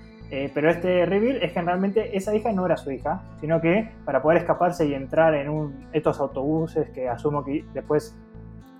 [0.52, 4.20] pero este reveal es que realmente esa hija no era su hija, sino que para
[4.20, 8.16] poder escaparse y entrar en un, estos autobuses que asumo que después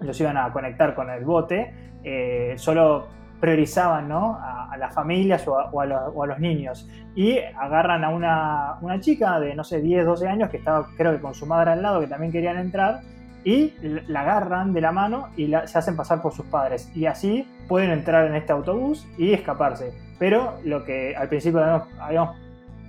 [0.00, 3.08] los iban a conectar con el bote, eh, solo
[3.40, 9.62] priorizaban a, las familias o a, los, niños y agarran a una, chica de, no
[9.64, 12.32] sé, 10, 12 años que estaba creo que con su madre al lado que también
[12.32, 13.00] querían entrar
[13.44, 13.74] y
[14.08, 17.90] la agarran de la mano y se hacen pasar por sus padres y así pueden
[17.90, 19.92] entrar en este autobús y escaparse.
[20.18, 22.36] Pero lo que al principio habíamos,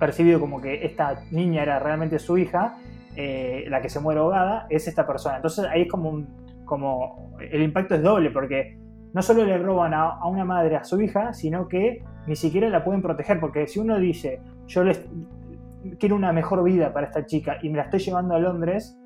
[0.00, 2.78] percibido como que esta niña era realmente su hija,
[3.14, 5.36] eh, la que se muere ahogada, es esta persona.
[5.36, 6.26] Entonces ahí es como un,
[6.70, 8.78] como el impacto es doble porque
[9.12, 12.84] no solo le roban a, una madre a su hija, sino que ni siquiera la
[12.84, 15.04] pueden proteger, porque si uno dice, yo les
[15.98, 18.96] quiero una mejor vida para esta chica y me la estoy llevando a Londres,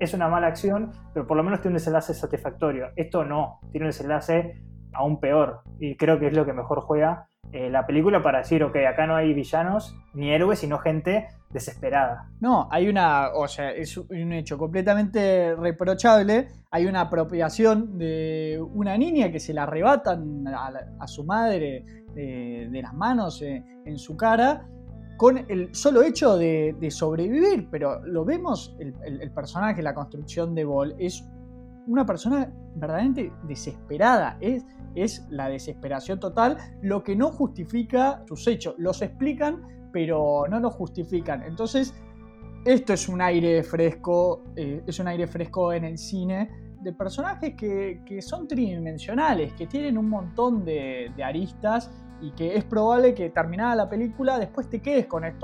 [0.00, 2.86] es una mala acción, pero por lo menos tiene un desenlace satisfactorio.
[2.96, 4.62] Esto no, tiene un desenlace
[4.94, 8.62] aún peor, y creo que es lo que mejor juega eh, la película para decir,
[8.62, 12.28] ok, acá no hay villanos ni héroes, sino gente desesperada.
[12.40, 16.48] No, hay una, o sea, es un hecho completamente reprochable.
[16.70, 22.92] Hay una apropiación de una niña que se la arrebatan a, su madre de, las
[22.92, 24.68] manos eh, en, su cara
[25.16, 27.68] con el solo hecho de, sobrevivir.
[27.70, 31.24] Pero lo vemos, el, el, personaje, la construcción de Ball, es
[31.86, 34.36] una persona verdaderamente desesperada.
[34.40, 34.66] Es,
[35.02, 38.74] es la desesperación total, lo que no justifica sus hechos.
[38.78, 41.42] Los explican, pero no los justifican.
[41.42, 41.94] Entonces,
[42.64, 46.50] esto es un aire fresco, eh, es un aire fresco en el cine
[46.82, 53.14] de personajes que, son tridimensionales, que tienen un montón de, aristas y que es probable
[53.14, 55.34] que terminada la película después te quedes con e,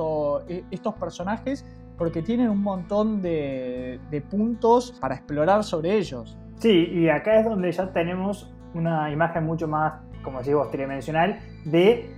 [0.70, 1.64] estos personajes
[1.96, 6.36] porque tienen un montón de, de puntos para explorar sobre ellos.
[6.58, 12.10] Sí, y acá es donde ya tenemos una imagen mucho más, como decimos, tridimensional de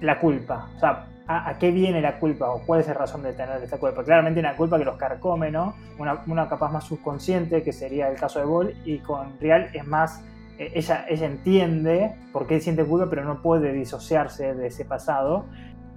[0.00, 0.68] la culpa.
[0.76, 3.78] O sea, a, qué viene la culpa o cuál es la razón de tener esta
[3.78, 4.04] culpa.
[4.04, 5.74] Claramente una culpa que los carcome, ¿no?
[5.98, 9.86] Una, una capaz más subconsciente, que sería el caso de Ball, y con Real es
[9.86, 10.22] más,
[10.58, 15.46] eh, ella, ella entiende por qué siente culpa, pero no puede disociarse de ese pasado.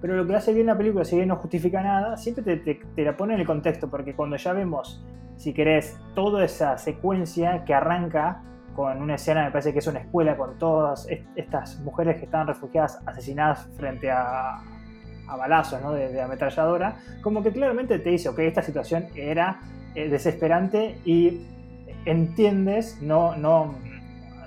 [0.02, 3.04] Pero lo que hace bien la película, si bien no justifica nada, siempre te, te
[3.04, 5.04] la pone en el contexto, porque cuando ya vemos,
[5.38, 8.44] si querés, toda esa secuencia que arranca
[8.76, 12.46] con una escena, me parece que es una escuela con todas estas mujeres que están
[12.46, 14.60] refugiadas asesinadas frente a,
[15.28, 15.94] a balazos ¿no?
[15.94, 19.60] de, ametralladora, como que claramente te dice, ok, esta situación era
[19.96, 21.48] eh, desesperante y
[22.06, 23.76] entiendes, no, no,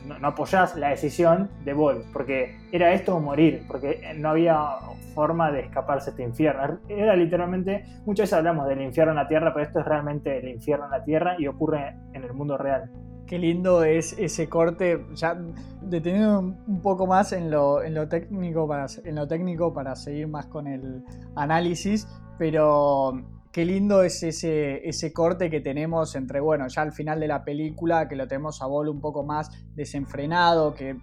[0.05, 4.77] no, no apoyás la decisión de Ball, porque era esto o morir, porque no había
[5.15, 6.79] forma de escaparse de este infierno.
[6.89, 10.49] Era literalmente, muchas veces hablamos del infierno en la tierra, pero esto es realmente el
[10.49, 12.91] infierno en la tierra y ocurre en el mundo real.
[13.29, 15.39] Qué lindo es ese corte, ya
[15.83, 20.29] detenido un poco más en lo, en lo, técnico, para, en lo técnico para seguir
[20.29, 21.05] más con el
[21.37, 22.09] análisis,
[22.39, 23.23] pero
[23.53, 27.45] qué lindo es ese, ese corte que tenemos entre, bueno, ya al final de la
[27.45, 30.97] película, que lo tenemos a Bol un poco más desenfrenado, que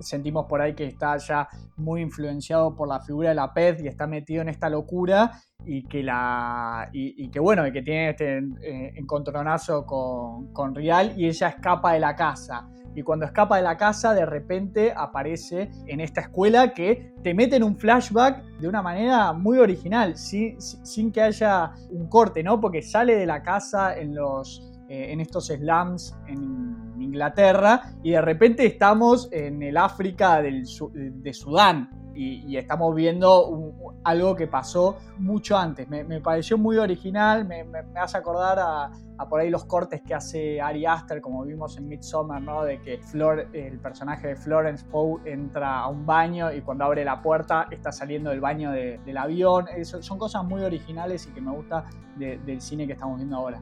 [0.00, 3.88] sentimos por ahí que está ya muy influenciado por la figura de la pez y
[3.88, 5.32] está metido en esta locura
[5.64, 11.14] y que la y, que bueno y que tiene este eh, encontronazo con, con Rial
[11.16, 12.68] y ella escapa de la casa.
[12.94, 17.56] Y cuando escapa de la casa de repente aparece en esta escuela que te mete
[17.56, 22.60] en un flashback de una manera muy original sin, sin que haya un corte no
[22.60, 28.20] porque sale de la casa en los eh, en estos slums en Inglaterra y de
[28.20, 33.72] repente estamos en el África del, de Sudán y, estamos viendo
[34.04, 35.88] algo que pasó mucho antes.
[35.88, 38.90] Me, pareció muy original, me, hace acordar a,
[39.28, 42.64] por ahí los cortes que hace Ari Aster, como vimos en Midsommar, ¿no?
[42.64, 43.00] de que
[43.52, 47.92] el personaje de Florence Poe entra a un baño y cuando abre la puerta está
[47.92, 49.66] saliendo del baño del avión.
[49.84, 51.84] son cosas muy originales y que me gusta
[52.16, 53.60] del cine que estamos viendo ahora.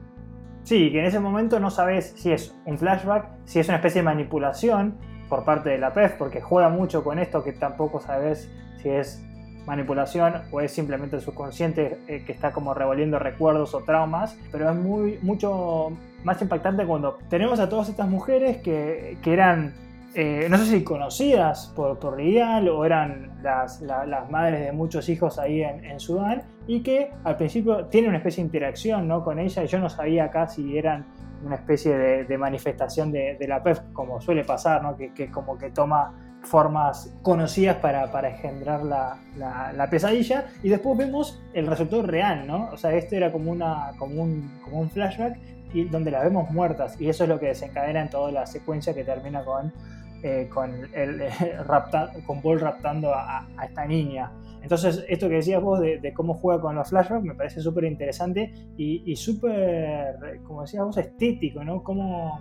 [0.67, 4.01] Sí, que en ese momento no sabes si es un flashback, si es una especie
[4.01, 4.97] de manipulación
[5.29, 8.51] por parte de la PEF, porque juega mucho con esto que tampoco sabes
[8.81, 9.23] si es
[9.65, 14.69] manipulación o es simplemente el subconsciente eh, que está como revolviendo recuerdos o traumas, pero
[14.69, 15.93] es muy, mucho
[16.25, 19.73] más impactante cuando tenemos a todas estas mujeres que, que eran
[20.19, 25.09] eh, no sé si conocidas por, por Rial o eran las, las, madres de muchos
[25.09, 29.23] hijos ahí en, Sudán y que al principio tiene una especie de interacción ¿no?
[29.23, 31.05] con ella y yo no sabía acá si eran
[31.45, 31.95] una especie
[32.25, 34.97] de, manifestación de, la PEF como suele pasar, ¿no?
[34.97, 40.97] que, que, como que toma formas conocidas para, para engendrar la, la, pesadilla y después
[40.97, 42.69] vemos el resultado real, ¿no?
[42.71, 45.37] O sea, esto era como, una, como, un, como un flashback
[45.73, 48.95] y donde las vemos muertas y eso es lo que desencadena en toda la secuencia
[48.95, 49.71] que termina con
[50.23, 51.21] eh, con, el,
[52.25, 54.31] con Paul raptando a, esta niña.
[54.61, 58.51] Entonces, esto que decías vos de, cómo juega con los flashbacks me parece súper interesante
[58.77, 61.83] y, súper, como decías vos, estético, ¿no?
[61.83, 62.39] Como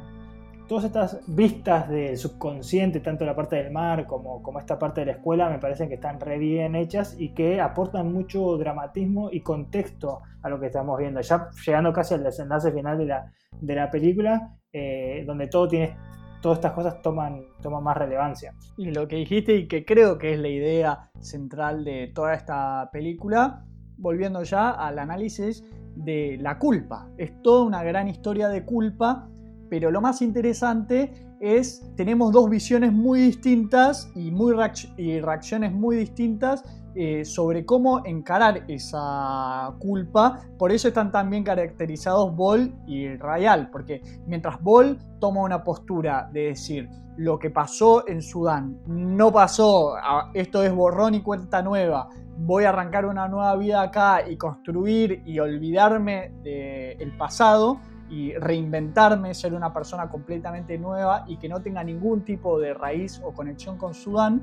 [0.67, 5.07] todas estas vistas del subconsciente, tanto la parte del mar como, como esta parte de
[5.07, 9.41] la escuela, me parecen que están re bien hechas y que aportan mucho dramatismo y
[9.41, 11.21] contexto a lo que estamos viendo.
[11.21, 15.97] Ya llegando casi al desenlace final de la, de la película, eh, donde todo tiene
[16.41, 18.55] todas estas cosas toman, toman más relevancia.
[18.77, 22.89] Y lo que dijiste y que creo que es la idea central de toda esta
[22.93, 23.65] película,
[23.99, 25.65] volviendo ya al análisis
[25.95, 27.09] de la culpa.
[27.17, 29.29] Es toda una gran historia de culpa,
[29.69, 36.65] pero lo más interesante es, tenemos dos visiones muy distintas y, muy reacciones muy distintas
[36.95, 40.41] eh, sobre cómo encarar esa culpa.
[40.59, 46.47] Por eso están también caracterizados Ball y Rayal, porque mientras Ball toma una postura de
[46.47, 46.89] decir
[47.19, 49.95] lo que pasó en Sudán no pasó,
[50.35, 52.09] esto es borrón y cuenta nueva,
[52.39, 59.35] voy a arrancar una nueva vida acá y construir y olvidarme del pasado y reinventarme,
[59.35, 63.79] ser una persona completamente nueva y que no tenga ningún tipo de raíz o conexión
[63.79, 64.43] con Sudán,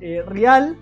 [0.00, 0.76] eh, Real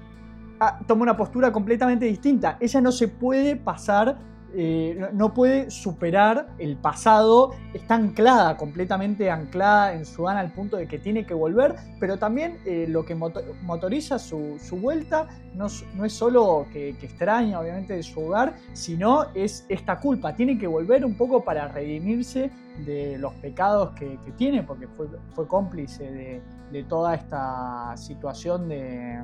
[0.63, 2.59] Ah, toma una postura completamente distinta.
[2.61, 4.19] Ella no se puede pasar,
[4.55, 10.87] eh, no puede superar el pasado, está anclada, completamente anclada en Sudán al punto de
[10.87, 16.67] que tiene que volver, pero también eh, lo que motoriza su, vuelta no, es solo
[16.73, 21.45] que, extraña obviamente de su hogar, sino es esta culpa, tiene que volver un poco
[21.45, 22.51] para redimirse
[22.85, 29.21] de los pecados que, tiene, porque fue, cómplice de toda esta situación de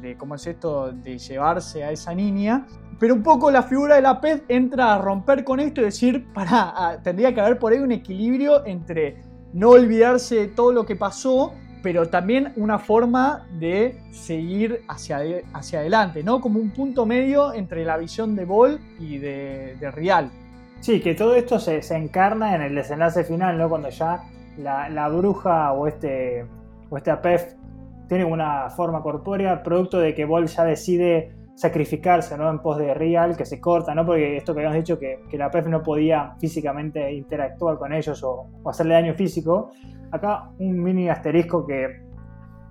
[0.00, 2.66] de cómo es esto de llevarse a esa niña.
[2.98, 6.26] Pero un poco la figura de la pez entra a romper con esto y decir,
[6.32, 9.22] para, tendría que haber por ahí un equilibrio entre
[9.52, 15.20] no olvidarse de todo lo que pasó, pero también una forma de seguir hacia,
[15.52, 16.40] hacia adelante, ¿no?
[16.40, 20.30] Como un punto medio entre la visión de Ball y de, de Real.
[20.80, 23.68] Sí, que todo esto se, se, encarna en el desenlace final, ¿no?
[23.68, 24.24] Cuando ya
[24.58, 26.46] la, la bruja o este,
[26.90, 27.54] o este APEF
[28.08, 32.50] tiene una forma corpórea, producto de que Ball ya decide sacrificarse ¿no?
[32.50, 34.04] en pos de Real, que se corta, ¿no?
[34.04, 38.22] porque esto que habíamos dicho, que, que la PEF no podía físicamente interactuar con ellos
[38.24, 39.70] o, o, hacerle daño físico.
[40.10, 42.03] Acá un mini asterisco que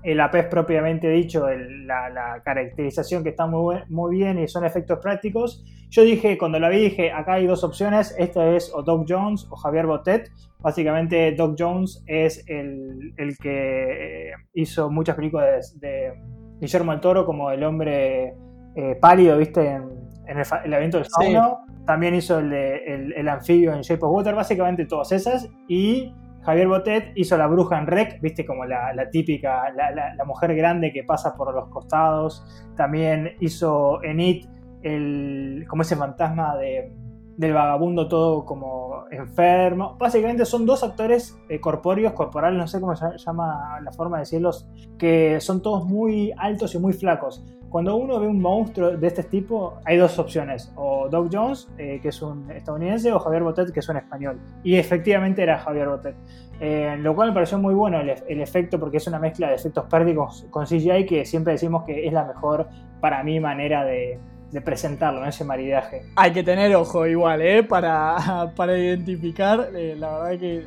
[0.03, 4.65] el APEF propiamente dicho, el, la, la, caracterización que está muy, muy bien y son
[4.65, 5.63] efectos prácticos.
[5.89, 9.47] Yo dije, cuando la vi, dije, acá hay dos opciones, esta es o Doc Jones
[9.49, 10.29] o Javier Botet.
[10.59, 16.13] Básicamente Doc Jones es el, el que hizo muchas películas de, de
[16.59, 18.35] Guillermo del Toro, como El hombre
[18.75, 19.65] eh, pálido, ¿viste?
[19.65, 19.83] En,
[20.27, 21.59] en el, el, evento del fauno.
[21.67, 21.73] Sí.
[21.85, 25.49] También hizo el, de, el, el, anfibio en Shape of Water, básicamente todas esas.
[25.67, 26.13] Y
[26.45, 28.45] Javier Botet hizo la bruja en Rec, ¿viste?
[28.45, 32.43] Como la, típica, la, la, mujer grande que pasa por los costados.
[32.75, 34.45] También hizo en It
[34.81, 36.91] el, como ese fantasma de,
[37.37, 39.95] del vagabundo todo como enfermo.
[39.97, 44.21] Básicamente son dos actores eh, corpóreos, corporales, no sé cómo se llama la forma de
[44.21, 44.67] decirlos,
[44.97, 47.43] que son todos muy altos y muy flacos.
[47.73, 51.99] Cuando uno ve un monstruo de este tipo, hay dos opciones, o Doug Jones, eh,
[52.03, 54.39] que es un estadounidense, o Javier Botet, que es un español.
[54.63, 56.15] Y efectivamente era Javier Botet.
[56.59, 59.85] Eh, lo cual me pareció muy bueno el, efecto, porque es una mezcla de efectos
[59.89, 62.67] prácticos con CGI que siempre decimos que es la mejor,
[63.01, 64.19] para mí, manera de,
[64.63, 66.03] presentarlo, en ese maridaje.
[66.15, 67.63] Hay que tener ojo igual, ¿eh?
[67.63, 70.65] Para, para identificar, eh, la verdad que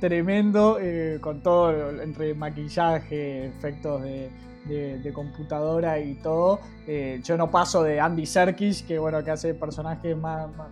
[0.00, 0.78] tremendo,
[1.20, 4.30] con todo, entre maquillaje, efectos de,
[4.68, 6.60] de, de computadora y todo.
[6.86, 10.68] Eh, yo no paso de Andy Serkis, que bueno, que hace personajes más, más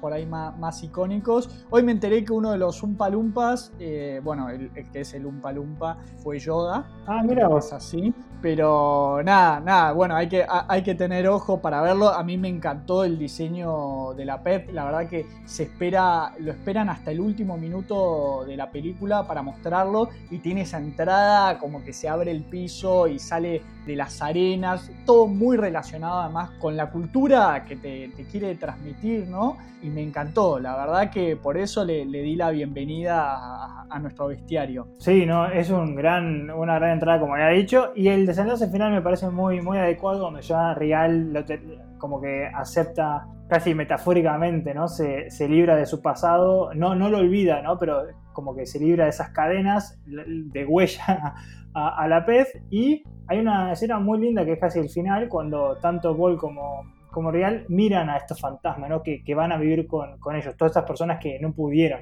[0.00, 1.64] por ahí más, más, icónicos.
[1.70, 5.14] Hoy me enteré que uno de los Umpa Lumpas, eh, bueno, el, el, que es
[5.14, 6.88] el Umpa Lumpa fue Yoda.
[7.06, 7.66] Ah, mira vos.
[7.66, 8.14] Es así.
[8.42, 12.08] Pero nada, nada, bueno, hay que, hay que tener ojo para verlo.
[12.08, 14.72] A mí me encantó el diseño de la PEP.
[14.72, 19.42] La verdad que se espera, lo esperan hasta el último minuto de la película para
[19.42, 20.08] mostrarlo.
[20.30, 24.90] Y tiene esa entrada como que se abre el piso y sale de las arenas.
[25.04, 29.56] Todo muy relacionado además con la cultura que te, quiere transmitir, ¿no?
[29.82, 30.58] Y me encantó.
[30.58, 34.88] La verdad que por eso le, di la bienvenida a, nuestro bestiario.
[34.98, 37.92] Sí, no, es un gran, una gran entrada, como ya he dicho.
[37.96, 41.60] Y el desenlace final me parece muy, muy adecuado, donde ya Real lo te,
[41.98, 44.86] como que acepta casi metafóricamente, ¿no?
[44.86, 47.78] Se, se, libra de su pasado, no, no lo olvida, ¿no?
[47.78, 51.34] Pero como que se libra de esas cadenas de huella
[51.74, 52.52] a, a la pez.
[52.70, 56.82] Y hay una escena muy linda que es casi el final, cuando tanto Ball como,
[57.10, 59.02] como Real miran a estos fantasmas, ¿no?
[59.02, 62.00] Que, que van a vivir con, con ellos, todas estas personas que no pudieron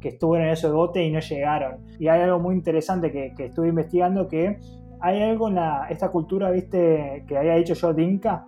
[0.00, 1.84] que estuvieron en ese bote y no llegaron.
[1.98, 4.58] Y hay algo muy interesante que, que estuve investigando que
[5.00, 8.46] hay algo en la, esta cultura, viste, que había dicho yo, Dinka,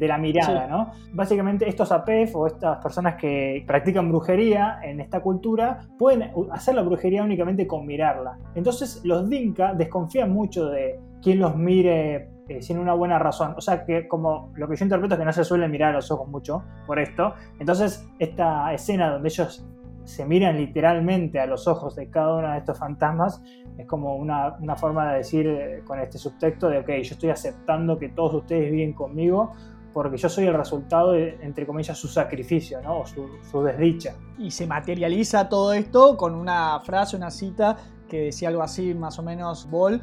[0.00, 0.70] de la mirada, sí.
[0.70, 0.90] ¿no?
[1.12, 6.82] Básicamente estos APEF o estas personas que practican brujería en esta cultura pueden hacer la
[6.82, 8.38] brujería únicamente con mirarla.
[8.54, 13.54] Entonces los Dinka desconfían mucho de quien los mire eh, sin una buena razón.
[13.58, 15.96] O sea que como lo que yo interpreto es que no se suelen mirar a
[15.96, 17.34] los ojos mucho por esto.
[17.58, 19.66] Entonces esta escena donde ellos
[20.04, 23.42] se miran literalmente a los ojos de cada uno de estos fantasmas,
[23.78, 27.30] es como una, una, forma de decir eh, con este subtexto de, ok, yo estoy
[27.30, 29.52] aceptando que todos ustedes viven conmigo
[29.92, 33.00] porque yo soy el resultado de, entre comillas, su sacrificio, ¿no?
[33.00, 34.14] O su, su desdicha.
[34.38, 37.76] Y se materializa todo esto con una frase, una cita
[38.08, 40.00] que decía algo así, más o menos, Ball,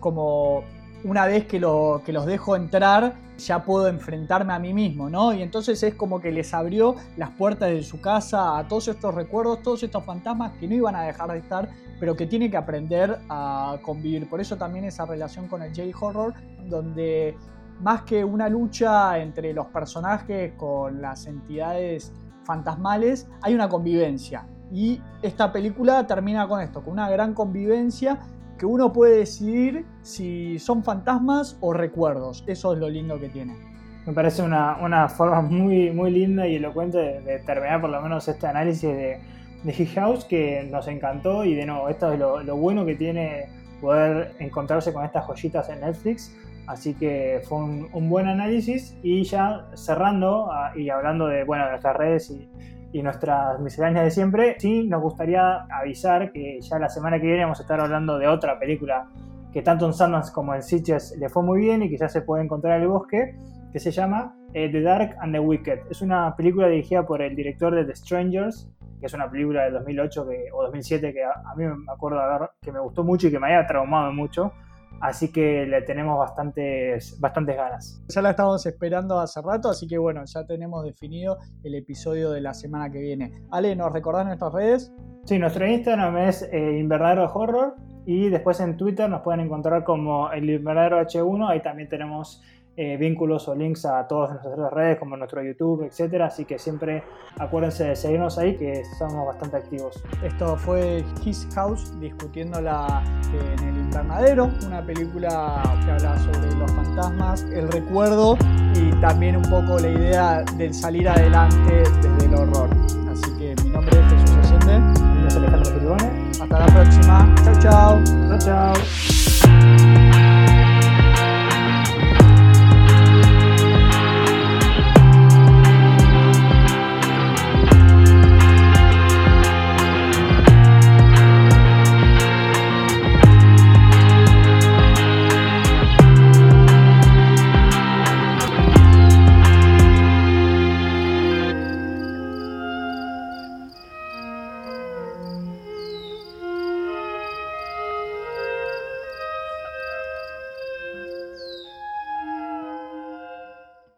[0.00, 0.62] como
[1.04, 5.32] una vez que, lo, que los dejo entrar, ya puedo enfrentarme a mí mismo, ¿no?
[5.32, 9.14] Y entonces es como que les abrió las puertas de su casa a todos estos
[9.14, 11.68] recuerdos, todos estos fantasmas que no iban a dejar de estar,
[12.00, 14.28] pero que tiene que aprender a convivir.
[14.28, 16.34] Por eso también esa relación con el J-Horror,
[16.68, 17.36] donde
[17.80, 22.12] más que una lucha entre los personajes con las entidades
[22.44, 24.46] fantasmales, hay una convivencia.
[24.72, 28.18] Y esta película termina con esto, con una gran convivencia
[28.58, 32.44] que uno puede decidir si son fantasmas o recuerdos.
[32.46, 33.56] Eso es lo lindo que tiene.
[34.04, 38.26] Me parece una, una forma muy, muy linda y elocuente de, terminar por lo menos
[38.26, 39.20] este análisis de,
[39.62, 42.94] de Hill House que nos encantó y de nuevo, esto es lo, lo bueno que
[42.94, 43.48] tiene
[43.80, 46.34] poder encontrarse con estas joyitas en Netflix.
[46.68, 51.96] Así que fue un, buen análisis y ya cerrando uh, y hablando de, bueno, nuestras
[51.96, 52.48] redes y,
[52.92, 57.42] y nuestras misceláneas de siempre, sí nos gustaría avisar que ya la semana que viene
[57.42, 61.16] vamos a estar hablando de otra película que que tanto en Sundance como en Sitges
[61.18, 63.34] le fue muy bien y que ya se puede encontrar en el bosque,
[63.72, 65.80] que se llama eh, The Dark and the Wicked.
[65.90, 69.70] Es una película dirigida por el director de The Strangers, que es una película de
[69.72, 72.20] 2008 o 2007 que a, mí me acuerdo
[72.60, 74.52] que me gustó mucho y que me había traumado mucho.
[75.00, 78.02] Así que le tenemos bastantes, bastantes ganas.
[78.08, 82.40] Ya la estamos esperando hace rato, así que bueno, ya tenemos definido el episodio de
[82.40, 83.32] la semana que viene.
[83.50, 84.92] Ale, ¿nos recordás nuestras redes?
[85.24, 87.76] Sí, nuestro Instagram es eh, Invernadero Horror
[88.06, 91.48] y después en Twitter nos pueden encontrar como el Invernadero H1.
[91.48, 92.42] Ahí también tenemos
[92.80, 96.26] eh, vínculos o links a todas nuestras redes como nuestro YouTube, etcétera.
[96.26, 97.02] Así que siempre
[97.36, 100.00] acuérdense de seguirnos ahí que somos bastante activos.
[100.22, 103.02] Esto fue His House discutiéndola
[103.32, 108.38] en el invernadero, una película que habla sobre los fantasmas, el recuerdo
[108.76, 112.70] y también un poco la idea de salir adelante desde el horror.
[113.10, 114.78] Así que mi nombre es Jesús Allende.
[114.78, 115.96] Mi nombre es Alejandro
[116.40, 117.34] Hasta la próxima.
[117.42, 118.04] Chao, chao.
[118.04, 119.17] Chao, chao.